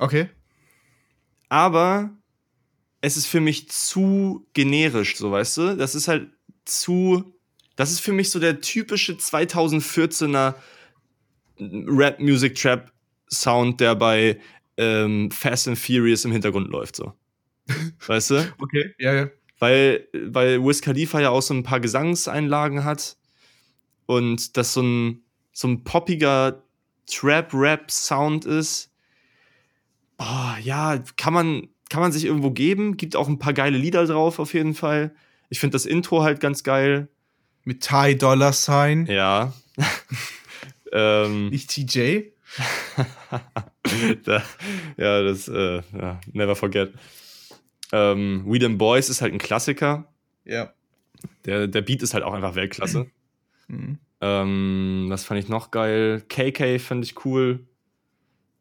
[0.00, 0.28] Okay.
[1.48, 2.10] aber
[3.00, 5.76] es ist für mich zu generisch, so weißt du?
[5.76, 6.28] Das ist halt
[6.64, 7.32] zu.
[7.76, 10.54] Das ist für mich so der typische 2014er
[11.60, 12.92] Rap, Music, Trap
[13.30, 14.40] Sound, der bei
[14.76, 17.12] ähm, Fast and Furious im Hintergrund läuft, so.
[18.06, 18.54] Weißt du?
[18.58, 18.94] Okay.
[18.98, 19.28] Ja, ja.
[19.58, 23.16] Weil, weil Wiz Khalifa ja auch so ein paar Gesangseinlagen hat
[24.06, 26.62] und das so ein, so ein poppiger
[27.06, 28.90] Trap-Rap-Sound ist.
[30.18, 32.96] Oh, ja, kann man, kann man sich irgendwo geben.
[32.96, 35.14] Gibt auch ein paar geile Lieder drauf, auf jeden Fall.
[35.48, 37.08] Ich finde das Intro halt ganz geil.
[37.64, 39.06] Mit Thai Dollar Sign.
[39.06, 39.52] Ja.
[40.92, 42.30] ähm, Nicht TJ.
[44.24, 44.42] da,
[44.96, 46.92] ja, das, äh, ja, never forget.
[47.92, 50.06] Ähm, We Them Boys ist halt ein Klassiker.
[50.44, 50.72] Ja.
[51.44, 53.10] Der, der Beat ist halt auch einfach Weltklasse.
[53.68, 53.98] Mhm.
[54.20, 56.22] ähm, was fand ich noch geil?
[56.28, 57.66] KK fand ich cool.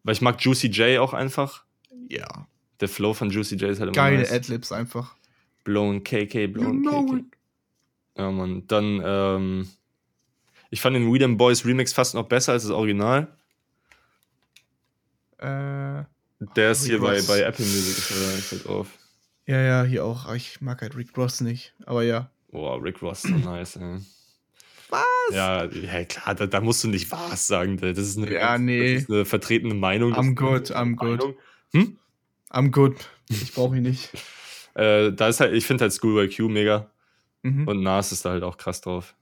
[0.03, 1.63] Weil ich mag Juicy J auch einfach.
[2.09, 2.47] Ja.
[2.79, 4.31] Der Flow von Juicy J ist halt immer Geile nice.
[4.31, 5.15] Adlibs einfach.
[5.63, 7.17] Blown KK, Blown You KK.
[7.17, 7.25] it.
[8.17, 8.63] Ja, Mann.
[8.67, 9.67] Dann, ähm,
[10.69, 13.27] ich fand den We Them Boys Remix fast noch besser als das Original.
[15.37, 16.03] Äh,
[16.55, 18.87] Der ist hier bei, bei Apple Music ist halt drauf.
[19.47, 20.25] Ja, ja, hier auch.
[20.25, 21.73] Aber Ich mag halt Rick Ross nicht.
[21.85, 22.29] Aber ja.
[22.51, 23.99] Boah, Rick Ross, so nice, ey.
[24.89, 25.03] Was?
[25.31, 27.77] Ja, ja klar, da, da musst du nicht was sagen.
[27.77, 28.93] Das ist eine, Ja, nee.
[28.95, 30.13] das ist eine vertretene Meinung.
[30.13, 31.19] I'm good, I'm good.
[31.19, 31.35] Meinung.
[31.73, 31.97] Hm?
[32.51, 32.95] I'm good.
[33.29, 34.09] Ich brauche ihn nicht.
[34.75, 36.91] Äh, da ist halt, ich finde halt Schoolboy Q mega
[37.41, 37.67] Mhm.
[37.67, 39.15] und Nas ist da halt auch krass drauf.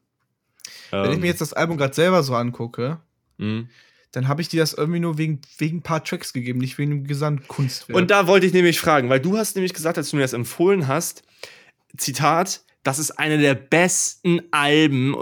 [0.91, 2.99] Wenn ich Ähm, mir jetzt das Album gerade selber so angucke,
[3.37, 3.63] mh.
[4.15, 6.91] Dann habe ich dir das irgendwie nur wegen, wegen ein paar Tracks gegeben, nicht wegen
[6.91, 7.97] dem Gesamtkunstwerk.
[7.97, 10.31] Und da wollte ich nämlich fragen, weil du hast nämlich gesagt, als du mir das
[10.31, 11.23] empfohlen hast,
[11.97, 15.15] Zitat, das ist eine der besten Alben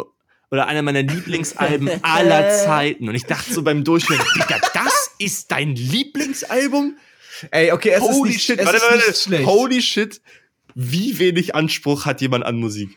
[0.52, 3.10] oder einer meiner Lieblingsalben aller Zeiten.
[3.10, 6.96] Und ich dachte so beim Durchhören, Digga, das ist dein Lieblingsalbum?
[7.50, 9.46] Ey, okay, es Holy ist nicht, shit, es warte, ist warte, nicht schlecht.
[9.48, 10.22] Holy shit,
[10.76, 12.96] wie wenig Anspruch hat jemand an Musik?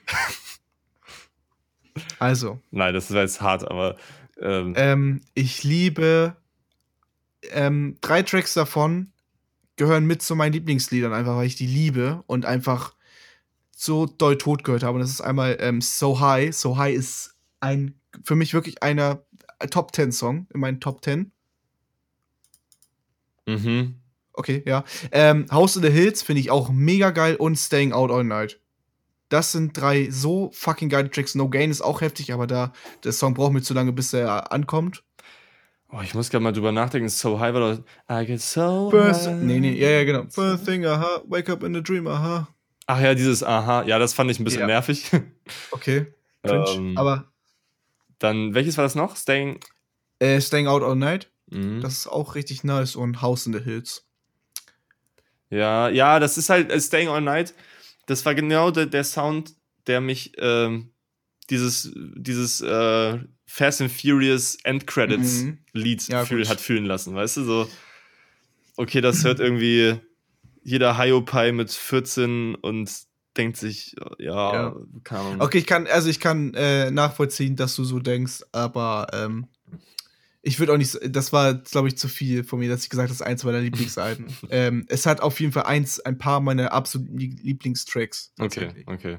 [2.18, 3.96] Also, Nein, das war jetzt hart, aber
[4.40, 6.36] Ähm, Ähm, ich liebe
[7.50, 9.12] ähm, drei Tracks davon
[9.76, 12.94] gehören mit zu meinen Lieblingsliedern, einfach weil ich die liebe und einfach
[13.76, 14.94] so doll tot gehört habe.
[14.94, 16.54] Und das ist einmal ähm, So High.
[16.56, 19.22] So High ist ein für mich wirklich einer
[19.58, 21.30] äh, Top 10 Song in meinen Top 10.
[23.46, 23.96] mhm.
[24.32, 24.84] Okay, ja.
[25.12, 28.60] Ähm, House in the Hills finde ich auch mega geil und Staying Out All Night.
[29.28, 31.34] Das sind drei so fucking geile Tracks.
[31.34, 32.72] No Gain ist auch heftig, aber da
[33.04, 35.02] der Song braucht mir zu lange, bis er ankommt.
[35.88, 37.08] Oh, ich muss gerade mal drüber nachdenken.
[37.08, 37.82] So high war doch.
[38.10, 39.42] I get so First, high.
[39.42, 40.24] nee, nee, ja, ja, genau.
[40.30, 42.48] First thing, aha, wake up in a dream, aha.
[42.88, 43.82] Ach ja, dieses Aha.
[43.84, 44.66] Ja, das fand ich ein bisschen Ja.
[44.66, 45.10] nervig.
[45.72, 46.06] Okay,
[46.44, 46.64] cringe.
[46.70, 47.32] Ähm, aber
[48.18, 49.16] Dann, welches war das noch?
[49.16, 49.58] Staying.
[50.20, 51.80] äh, Staying Out All Night, Mhm.
[51.80, 54.04] das ist auch richtig nice und House in the Hills.
[55.50, 57.54] Ja, ja, das ist halt äh, Staying All Night.
[58.06, 59.54] Das war genau der, der Sound,
[59.86, 60.90] der mich ähm,
[61.50, 65.58] dieses, dieses äh, Fast and Furious Endcredits Mhm.
[65.72, 67.44] Lied Ja, fühl, hat fühlen lassen, weißt du?
[67.44, 67.70] So,
[68.76, 70.00] okay, das hört irgendwie
[70.62, 72.90] jeder Hiopai mit 14 und
[73.36, 74.74] denkt sich, ja, Ja.
[75.04, 75.40] keine Ahnung.
[75.42, 79.46] Okay, ich kann, also ich kann äh, nachvollziehen, dass du so denkst, aber ähm,
[80.46, 83.08] ich würde auch nicht, das war, glaube ich, zu viel von mir, dass ich gesagt
[83.08, 84.26] habe, das ist eins meiner Lieblingsalben.
[84.50, 88.32] ähm, es hat auf jeden Fall eins, ein paar meiner absoluten Lie- Lieblingstracks.
[88.38, 89.18] Okay, okay.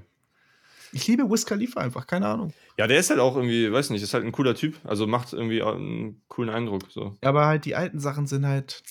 [0.93, 2.53] Ich liebe Wiz Khalifa einfach, keine Ahnung.
[2.77, 4.77] Ja, der ist halt auch irgendwie, weiß nicht, ist halt ein cooler Typ.
[4.85, 6.83] Also macht irgendwie einen coolen Eindruck.
[6.89, 7.17] So.
[7.21, 8.83] Aber halt die alten Sachen sind halt.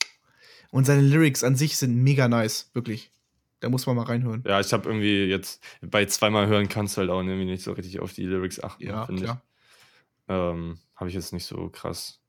[0.70, 3.12] Und seine Lyrics an sich sind mega nice, wirklich.
[3.60, 4.44] Da muss man mal reinhören.
[4.46, 7.72] Ja, ich habe irgendwie jetzt bei zweimal hören kannst du halt auch irgendwie nicht so
[7.72, 8.84] richtig auf die Lyrics achten.
[8.86, 9.24] Ja, finde.
[9.24, 9.30] Ich.
[10.28, 12.20] Ähm, habe ich jetzt nicht so krass,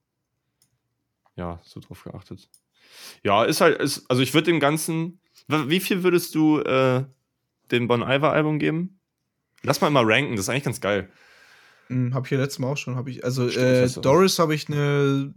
[1.37, 2.49] ja, so drauf geachtet.
[3.23, 7.05] Ja, ist halt, ist, also ich würde dem Ganzen, wie viel würdest du äh,
[7.71, 8.99] dem Bon Iver Album geben?
[9.63, 11.09] Lass mal immer ranken, das ist eigentlich ganz geil.
[11.87, 12.95] Hm, hab ich ja letztes Mal auch schon.
[12.95, 15.33] Hab ich, also Stimmt, äh, Doris habe ich eine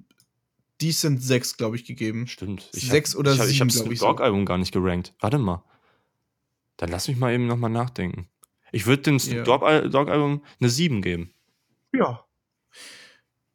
[0.81, 2.27] Decent 6, glaube ich, gegeben.
[2.27, 2.69] Stimmt.
[2.73, 4.09] Sechs hab, oder ich hab, Ich sieben, habe Snoop ich, so.
[4.09, 5.15] Album gar nicht gerankt.
[5.21, 5.65] Warte mal.
[6.77, 8.29] Dann lass mich mal eben nochmal nachdenken.
[8.73, 11.35] Ich würde dem Al- Dogg Album eine 7 geben.
[11.93, 12.25] Ja.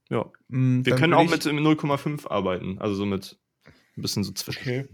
[0.10, 0.32] Ja.
[0.49, 2.80] Hm, Wir dann können auch ich, mit ähm, 0,5 arbeiten.
[2.80, 3.39] Also so mit
[3.97, 4.60] ein bisschen so zwischen.
[4.62, 4.88] Okay.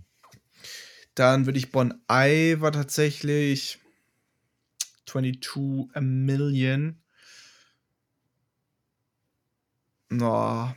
[1.16, 3.80] Dann würde ich Bon Iver tatsächlich
[5.06, 7.02] 22 a Million.
[10.10, 10.74] No,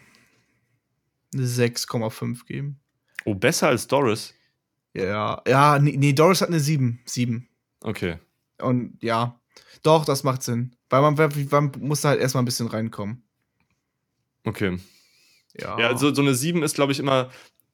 [1.35, 2.81] eine 6,5 geben.
[3.25, 4.35] Oh, besser als Doris.
[4.93, 7.01] Ja, ja, nee, nee, Doris hat eine 7.
[7.05, 7.49] 7.
[7.81, 8.19] Okay.
[8.59, 9.41] Und ja,
[9.83, 10.77] doch, das macht Sinn.
[10.89, 11.15] Weil man,
[11.51, 13.25] man muss da halt erstmal ein bisschen reinkommen.
[14.45, 14.79] Okay.
[15.59, 17.31] Ja, Ja, also so eine 7 ist, glaube ich, immer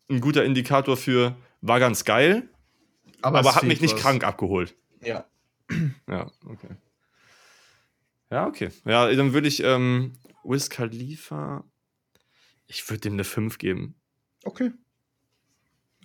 [0.09, 2.49] ein guter Indikator für, war ganz geil,
[3.23, 4.01] aber, es hat mich nicht was.
[4.01, 4.75] krank abgeholt.
[5.03, 5.27] Ja.
[6.09, 6.77] Ja, okay.
[8.31, 8.71] Ja, okay.
[8.85, 10.15] Ja, dann würde ich ähm,
[10.45, 11.65] Wiz Khalifa,
[12.67, 13.95] ich würde dem eine 5 geben.
[14.45, 14.73] Okay.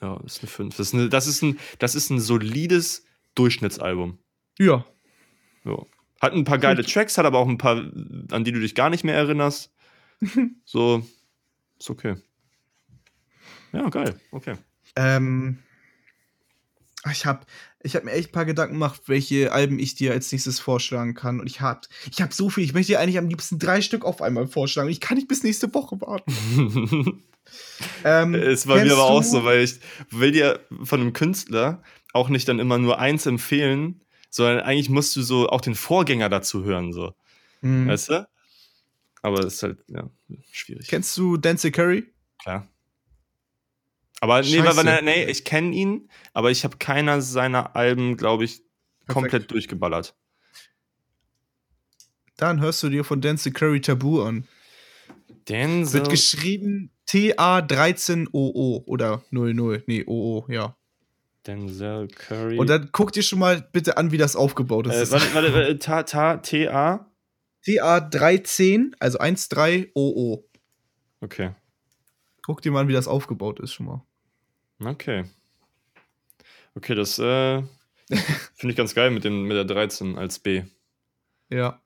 [0.02, 0.78] Ja, das ist eine 5.
[0.78, 3.06] Das ist, eine, das ist, ein, das ist ein solides
[3.36, 4.20] Durchschnittsalbum.
[4.60, 4.86] Ja.
[5.64, 5.84] Ja.
[6.22, 7.78] Hat ein paar geile Tracks, hat aber auch ein paar,
[8.32, 9.72] an die du dich gar nicht mehr erinnerst.
[10.66, 11.06] So,
[11.80, 12.16] ist okay.
[13.74, 14.20] Ja, geil.
[14.32, 14.56] Okay.
[14.96, 15.60] Ähm,
[17.12, 17.46] ich habe
[17.84, 21.14] ich hab mir echt ein paar Gedanken gemacht, welche Alben ich dir als nächstes vorschlagen
[21.14, 21.40] kann.
[21.40, 22.64] Und ich habe ich hab so viel.
[22.64, 24.90] Ich möchte dir eigentlich am liebsten drei Stück auf einmal vorschlagen.
[24.90, 27.24] Ich kann nicht bis nächste Woche warten.
[28.04, 32.30] Ähm, Es war mir aber auch so, weil ich will dir von einem Künstler auch
[32.30, 36.64] nicht dann immer nur eins empfehlen, sondern eigentlich musst du so auch den Vorgänger dazu
[36.64, 37.14] hören, so.
[37.62, 37.88] Hm.
[37.88, 38.28] Weißt du?
[39.26, 40.08] Aber es ist halt, ja,
[40.52, 40.88] schwierig.
[40.88, 42.06] Kennst du Dance Curry?
[42.38, 42.68] Klar.
[44.22, 48.62] Aber nee, weil, nee, ich kenne ihn, aber ich habe keiner seiner Alben, glaube ich,
[49.08, 50.16] komplett durchgeballert.
[52.38, 54.48] Dann hörst du dir von Dance Curry Tabu an.
[55.50, 59.84] Den Wird geschrieben TA13OO oder 00.
[59.88, 60.78] Nee, OO, ja.
[61.48, 62.60] Denzel Curry.
[62.60, 65.10] Und dann guck dir schon mal bitte an, wie das aufgebaut ist.
[65.10, 66.42] äh, warte, warte, warte, ta,
[67.66, 68.10] ta, TA.
[68.10, 70.44] TA13, also 13OO.
[71.22, 71.52] Okay.
[72.44, 74.06] Guck dir mal an, wie das aufgebaut ist schon mal.
[74.84, 75.26] Okay.
[76.76, 77.62] Okay, das äh,
[78.54, 80.64] finde ich ganz geil mit, dem, mit der 13 als B.
[81.50, 81.82] Ja.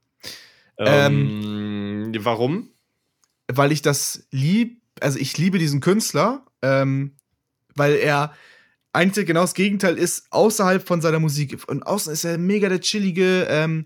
[0.77, 2.71] Ähm, warum?
[3.47, 7.15] Weil ich das lieb, also ich liebe diesen Künstler, ähm,
[7.75, 8.33] weil er
[8.91, 11.57] eigentlich genau das Gegenteil ist, außerhalb von seiner Musik.
[11.67, 13.85] Und außen ist er mega der chillige, ähm,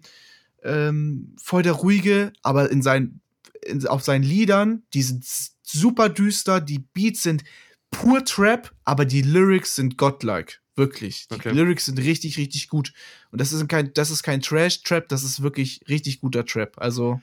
[0.64, 3.22] ähm, voll der ruhige, aber in seinen,
[3.66, 5.26] in, auf seinen Liedern, die sind
[5.64, 7.44] super düster, die Beats sind
[7.92, 10.56] pur Trap, aber die Lyrics sind godlike.
[10.76, 11.28] Wirklich.
[11.28, 11.52] Die Okay.
[11.52, 12.94] Lyrics sind richtig, richtig gut.
[13.32, 16.74] Und das ist kein, das ist kein Trash-Trap, das ist wirklich richtig guter Trap.
[16.78, 17.22] Also,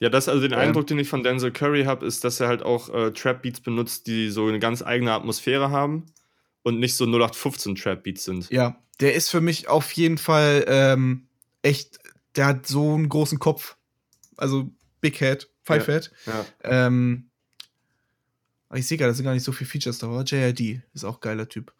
[0.00, 0.58] Ja, das also den Ähm.
[0.60, 3.60] Eindruck, den ich von Denzel Curry habe, ist, dass er halt auch äh, Trap Beats
[3.60, 6.06] benutzt, die so eine ganz eigene Atmosphäre haben
[6.62, 8.48] und nicht so 0815 Trap Beats sind.
[8.50, 11.26] Ja, der ist für mich auf jeden Fall ähm,
[11.62, 11.98] echt,
[12.36, 13.76] der hat so einen großen Kopf.
[14.36, 14.70] Also
[15.00, 16.10] Big Head, Five Head.
[16.26, 16.46] Ja.
[16.62, 17.30] Ähm,
[18.74, 21.16] ich sehe gerade, da sind gar nicht so viele Features da, aber JID ist auch
[21.16, 21.72] ein geiler Typ.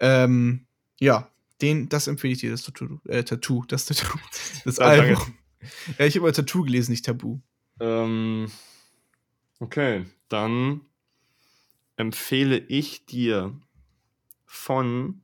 [0.00, 0.66] Ähm,
[0.98, 1.30] ja,
[1.60, 4.18] den, das empfehle ich dir, das Tattoo, äh, Tattoo, das Tattoo,
[4.64, 5.16] das Ja, danke.
[5.16, 5.34] Album.
[5.98, 7.38] Ja, ich habe mal Tattoo gelesen, nicht Tabu.
[7.80, 8.50] Ähm,
[9.60, 10.82] okay, dann
[11.96, 13.58] empfehle ich dir
[14.44, 15.22] von.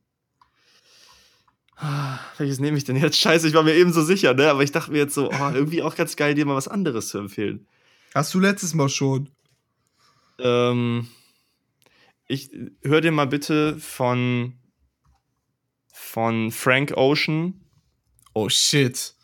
[1.81, 3.17] Ah, Welches nehme ich denn jetzt?
[3.17, 4.49] Scheiße, ich war mir eben so sicher, ne?
[4.49, 7.07] Aber ich dachte mir jetzt so, oh, irgendwie auch ganz geil, dir mal was anderes
[7.07, 7.67] zu empfehlen.
[8.13, 9.29] Hast du letztes Mal schon?
[10.39, 11.07] Ähm,
[12.27, 12.49] ich
[12.83, 14.53] hör dir mal bitte von
[15.93, 17.53] von Frank Ocean.
[18.33, 19.15] Oh shit.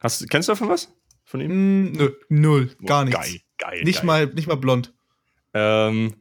[0.00, 0.92] Hast, kennst du davon was?
[1.24, 1.90] Von ihm?
[1.90, 3.20] Mm, nö, null, gar Oh, nichts.
[3.20, 3.82] Geil, geil.
[3.84, 4.06] Nicht geil.
[4.06, 4.94] mal, nicht mal blond.
[5.54, 6.14] Ähm,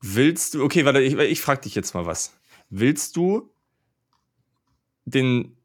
[0.00, 2.38] willst du, okay, warte, ich, ich frag dich jetzt mal was.
[2.70, 3.50] Willst du
[5.06, 5.56] den.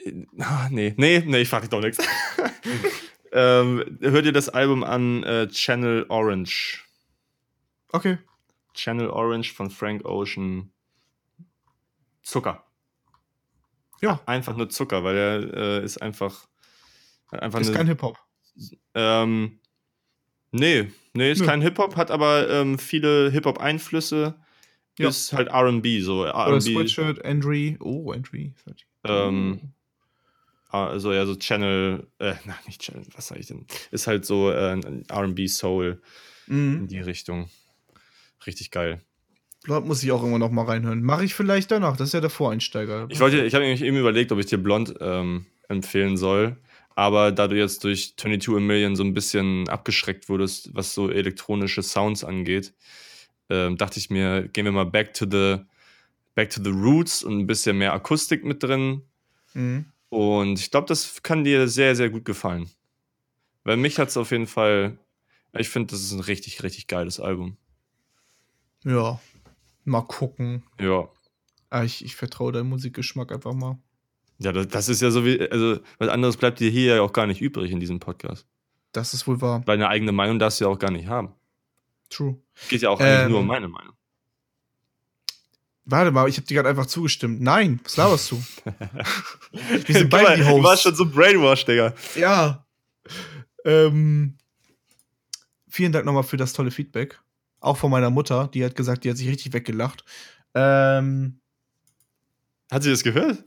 [0.00, 1.98] äh, Ah, nee, nee, nee, ich frag dich doch nichts.
[3.32, 6.84] ähm, hör dir das Album an äh, Channel Orange.
[7.90, 8.18] Okay.
[8.74, 10.70] Channel Orange von Frank Ocean.
[12.22, 12.64] Zucker.
[14.00, 16.46] Ja, Einfach nur Zucker, weil er äh, ist einfach.
[17.30, 18.18] einfach ist eine- kein Hip-Hop.
[18.94, 19.58] Ähm,
[20.52, 21.46] nee, nee, ist Nö.
[21.46, 24.34] kein Hip-Hop, hat aber ähm, viele Hip-Hop-Einflüsse.
[24.98, 25.08] Ja.
[25.08, 26.62] Ist halt RB, so Oder RB.
[26.62, 27.74] Sweatshirt, Andrew.
[27.80, 28.50] Oh, Andrew.
[29.04, 29.60] Ähm,
[30.68, 33.66] also ja, so Channel, äh, na, nicht Channel, was sag ich denn?
[33.90, 36.00] Ist halt so äh, ein RB Soul
[36.46, 36.88] in Mhm.
[36.88, 37.48] die Richtung.
[38.46, 39.00] Richtig geil.
[39.62, 41.02] Blond muss ich auch immer noch mal reinhören.
[41.02, 41.96] Mache ich vielleicht danach.
[41.96, 43.06] Das ist ja der Voreinsteiger.
[43.08, 46.56] Ich wollte, ich habe nämlich eben überlegt, ob ich dir Blond ähm, empfehlen soll.
[46.96, 51.10] Aber da du jetzt durch 22 a Million so ein bisschen abgeschreckt wurdest, was so
[51.10, 52.74] elektronische Sounds angeht,
[53.50, 55.58] ähm, dachte ich mir, gehen wir mal back to the
[56.34, 59.02] back to the roots und ein bisschen mehr Akustik mit drin.
[59.54, 59.86] Mhm.
[60.08, 62.70] Und ich glaube, das kann dir sehr, sehr gut gefallen.
[63.64, 64.98] Weil mich hat es auf jeden Fall,
[65.56, 67.56] ich finde, das ist ein richtig, richtig geiles Album.
[68.84, 69.20] Ja.
[69.84, 70.64] Mal gucken.
[70.80, 71.08] Ja.
[71.70, 73.78] Ah, ich, ich vertraue deinem Musikgeschmack einfach mal.
[74.38, 77.12] Ja, das, das ist ja so wie, also was anderes bleibt dir hier ja auch
[77.12, 78.46] gar nicht übrig in diesem Podcast.
[78.92, 79.62] Das ist wohl wahr.
[79.66, 81.34] Weil eine eigene Meinung darfst du ja auch gar nicht haben.
[82.10, 82.38] True.
[82.68, 83.94] Geht ja auch eigentlich Ähm, nur um meine Meinung.
[85.86, 87.42] Warte mal, ich habe dir gerade einfach zugestimmt.
[87.42, 88.42] Nein, was laberst du?
[89.52, 90.64] Wir sind beide die Du Hosts.
[90.64, 91.92] warst schon so brainwashed, Digga.
[92.16, 92.64] Ja.
[93.66, 94.38] Ähm,
[95.68, 97.20] vielen Dank nochmal für das tolle Feedback.
[97.60, 100.04] Auch von meiner Mutter, die hat gesagt, die hat sich richtig weggelacht.
[100.54, 101.40] Ähm,
[102.70, 103.44] Hat sie das gehört?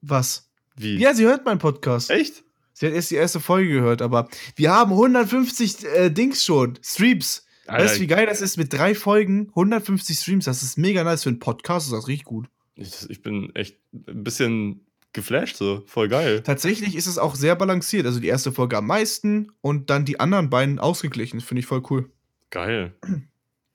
[0.00, 0.50] was?
[0.76, 0.96] Wie?
[0.98, 2.10] Ja, sie hört meinen Podcast.
[2.10, 2.44] Echt?
[2.72, 7.44] Sie hat erst die erste Folge gehört, aber wir haben 150 äh, Dings schon, Streams.
[7.68, 10.44] Weißt du, wie geil das ist mit drei Folgen, 150 Streams?
[10.46, 12.48] Das ist mega nice für einen Podcast, das richtig gut.
[12.74, 15.82] ich, ich bin echt ein bisschen geflasht, so.
[15.86, 16.42] Voll geil.
[16.42, 18.06] Tatsächlich ist es auch sehr balanciert.
[18.06, 21.40] Also die erste Folge am meisten und dann die anderen beiden ausgeglichen.
[21.40, 22.10] Finde ich voll cool.
[22.50, 22.94] Geil.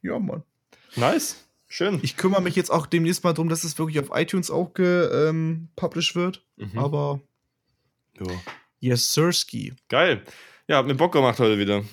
[0.05, 0.43] Ja, Mann.
[0.97, 1.37] Nice.
[1.69, 1.99] Schön.
[2.03, 6.15] Ich kümmere mich jetzt auch demnächst mal drum, dass es wirklich auf iTunes auch gepublished
[6.15, 6.45] wird.
[6.57, 6.77] Mhm.
[6.77, 7.21] Aber
[8.19, 8.27] Ja.
[8.81, 9.73] yes, Sirski.
[9.87, 10.21] Geil.
[10.67, 11.83] Ja, hat mir Bock gemacht heute wieder.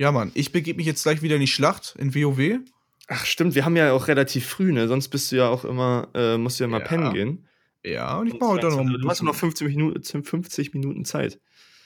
[0.00, 0.30] Ja, Mann.
[0.32, 2.60] Ich begebe mich jetzt gleich wieder in die Schlacht in WoW.
[3.08, 4.88] Ach, stimmt, wir haben ja auch relativ früh, ne?
[4.88, 6.86] Sonst bist du ja auch immer, äh, musst du ja mal Ja.
[6.86, 7.46] pennen gehen.
[7.84, 9.26] Ja, und ich mache heute noch du hast bisschen.
[9.26, 11.38] noch 50 Minuten, 50 Minuten Zeit.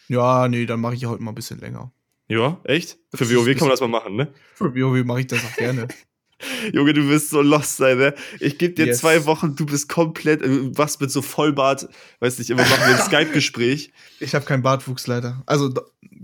[0.07, 1.93] Ja, nee, dann mache ich ja heute mal ein bisschen länger.
[2.29, 2.99] Ja, echt?
[3.13, 4.33] Für WoW kann man das mal machen, ne?
[4.55, 5.89] Für WoW mache ich das auch gerne.
[6.73, 8.15] Junge, du wirst so lost sein, ne?
[8.39, 8.99] Ich gebe dir Yes.
[8.99, 11.89] zwei Wochen, du bist komplett, äh, du wachst mit so Vollbart,
[12.21, 13.93] weiß nicht, immer machen wir ein Skype-Gespräch.
[14.21, 15.43] Ich habe keinen Bartwuchs leider.
[15.47, 15.73] Also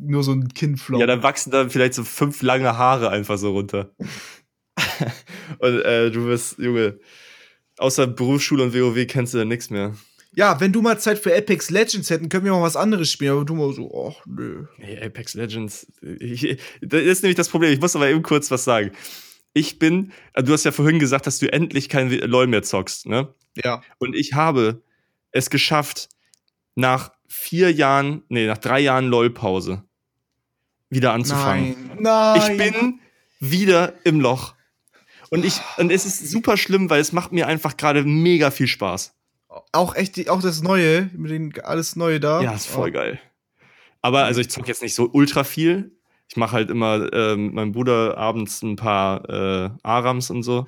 [0.01, 0.99] nur so ein Kinnflow.
[0.99, 3.95] Ja, dann wachsen da vielleicht so fünf lange Haare einfach so runter.
[5.59, 6.99] und äh, du wirst, Junge,
[7.79, 9.95] außer Berufsschule und WoW kennst du da nichts mehr.
[10.33, 13.33] ja, wenn du mal Zeit für Apex Legends hätten, können wir mal was anderes spielen.
[13.33, 14.67] Aber du mal so, ach nö.
[14.79, 15.87] Nee, Apex Legends.
[16.03, 17.73] Ich, das ist nämlich das Problem.
[17.73, 18.93] Ich muss aber eben kurz was sagen.
[19.53, 23.07] Ich bin, äh, du hast ja vorhin gesagt, dass du endlich kein LOL mehr zockst,
[23.07, 23.35] ne?
[23.57, 23.83] Ja.
[23.99, 24.83] Und ich habe
[25.33, 26.09] es geschafft,
[26.77, 29.85] nach vier Jahren, nee, nach drei Jahren LOL-Pause
[30.91, 31.75] wieder anzufangen.
[31.99, 32.03] Nein.
[32.03, 32.41] Nein.
[32.53, 33.01] Ich bin
[33.41, 34.55] wieder im Loch.
[35.31, 38.67] Und ich, und es ist super schlimm, weil es macht mir einfach gerade mega viel
[38.67, 39.15] Spaß.
[39.73, 42.43] Auch echt, die, auch das Neue, mit den alles Neue da.
[42.43, 42.93] Ja, ist voll Oh.
[42.93, 43.21] geil.
[44.03, 45.93] Aber also ich zocke jetzt nicht so ultra viel.
[46.29, 50.67] Ich mache halt immer äh, mit meinem Bruder abends ein paar äh, Arams und so.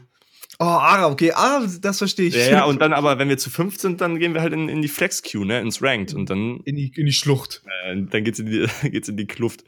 [0.59, 2.35] Oh, Ara, okay, ah, das verstehe ich.
[2.35, 4.69] Ja, ja, und dann aber, wenn wir zu fünf sind, dann gehen wir halt in,
[4.69, 7.63] in die Flex-Queue, ne, ins Ranked und dann, in die, in die Schlucht.
[7.87, 9.65] äh, dann geht's in die, geht's in die Kluft.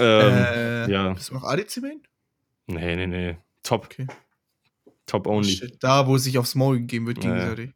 [0.00, 1.12] Ähm, äh, ja.
[1.12, 2.00] Bist du noch ADC Main?
[2.66, 3.36] Nee, nee, nee.
[3.62, 3.84] Top.
[3.86, 4.06] Okay.
[5.06, 5.50] Top only.
[5.50, 7.36] Shit, Da, wo es sich aufs Maul gegeben wird, Ja, ja.
[7.36, 7.72] gegenseitig.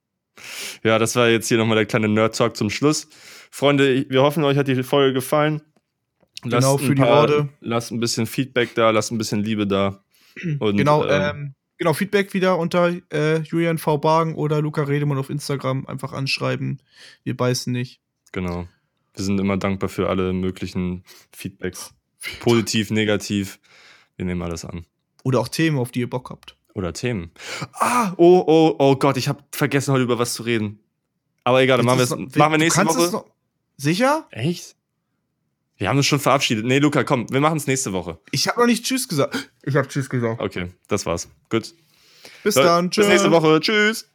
[0.82, 3.08] Ja, das war jetzt hier nochmal der kleine Nerd-Talk zum Schluss.
[3.50, 5.62] Freunde, wir hoffen, euch hat die Folge gefallen.
[6.42, 7.48] Genau, ein für die Horde.
[7.60, 10.04] Lasst ein bisschen Feedback da, lasst ein bisschen Liebe da.
[10.58, 13.98] Und, genau, ähm, ähm, genau, Feedback wieder unter äh, Julian V.
[13.98, 16.82] Bagen oder Luca Redemann auf Instagram einfach anschreiben.
[17.24, 18.00] Wir beißen nicht.
[18.32, 18.68] genau.
[19.14, 21.02] Wir sind immer dankbar für alle möglichen
[21.34, 21.94] Feedbacks.
[22.40, 23.58] Positiv, negativ.
[24.16, 24.86] Wir nehmen alles an.
[25.24, 26.56] Oder auch Themen, auf die ihr Bock habt.
[26.74, 27.30] Oder Themen.
[27.72, 30.78] Ah, oh, oh, oh Gott, ich habe vergessen, heute über was zu reden.
[31.44, 33.24] Aber egal, dann machen, noch- machen wir nächste Woche.
[33.76, 34.26] Sicher?
[34.30, 34.74] Echt?
[35.78, 36.64] Wir haben uns schon verabschiedet.
[36.64, 38.18] Nee, Luca, komm, wir machen es nächste Woche.
[38.30, 39.50] Ich habe noch nicht Tschüss gesagt.
[39.62, 40.40] Ich habe Tschüss gesagt.
[40.40, 41.28] Okay, das war's.
[41.50, 41.74] Gut.
[42.42, 42.88] Bis So, dann.
[42.90, 43.60] Bis nächste Woche.
[43.60, 44.08] Tschüss.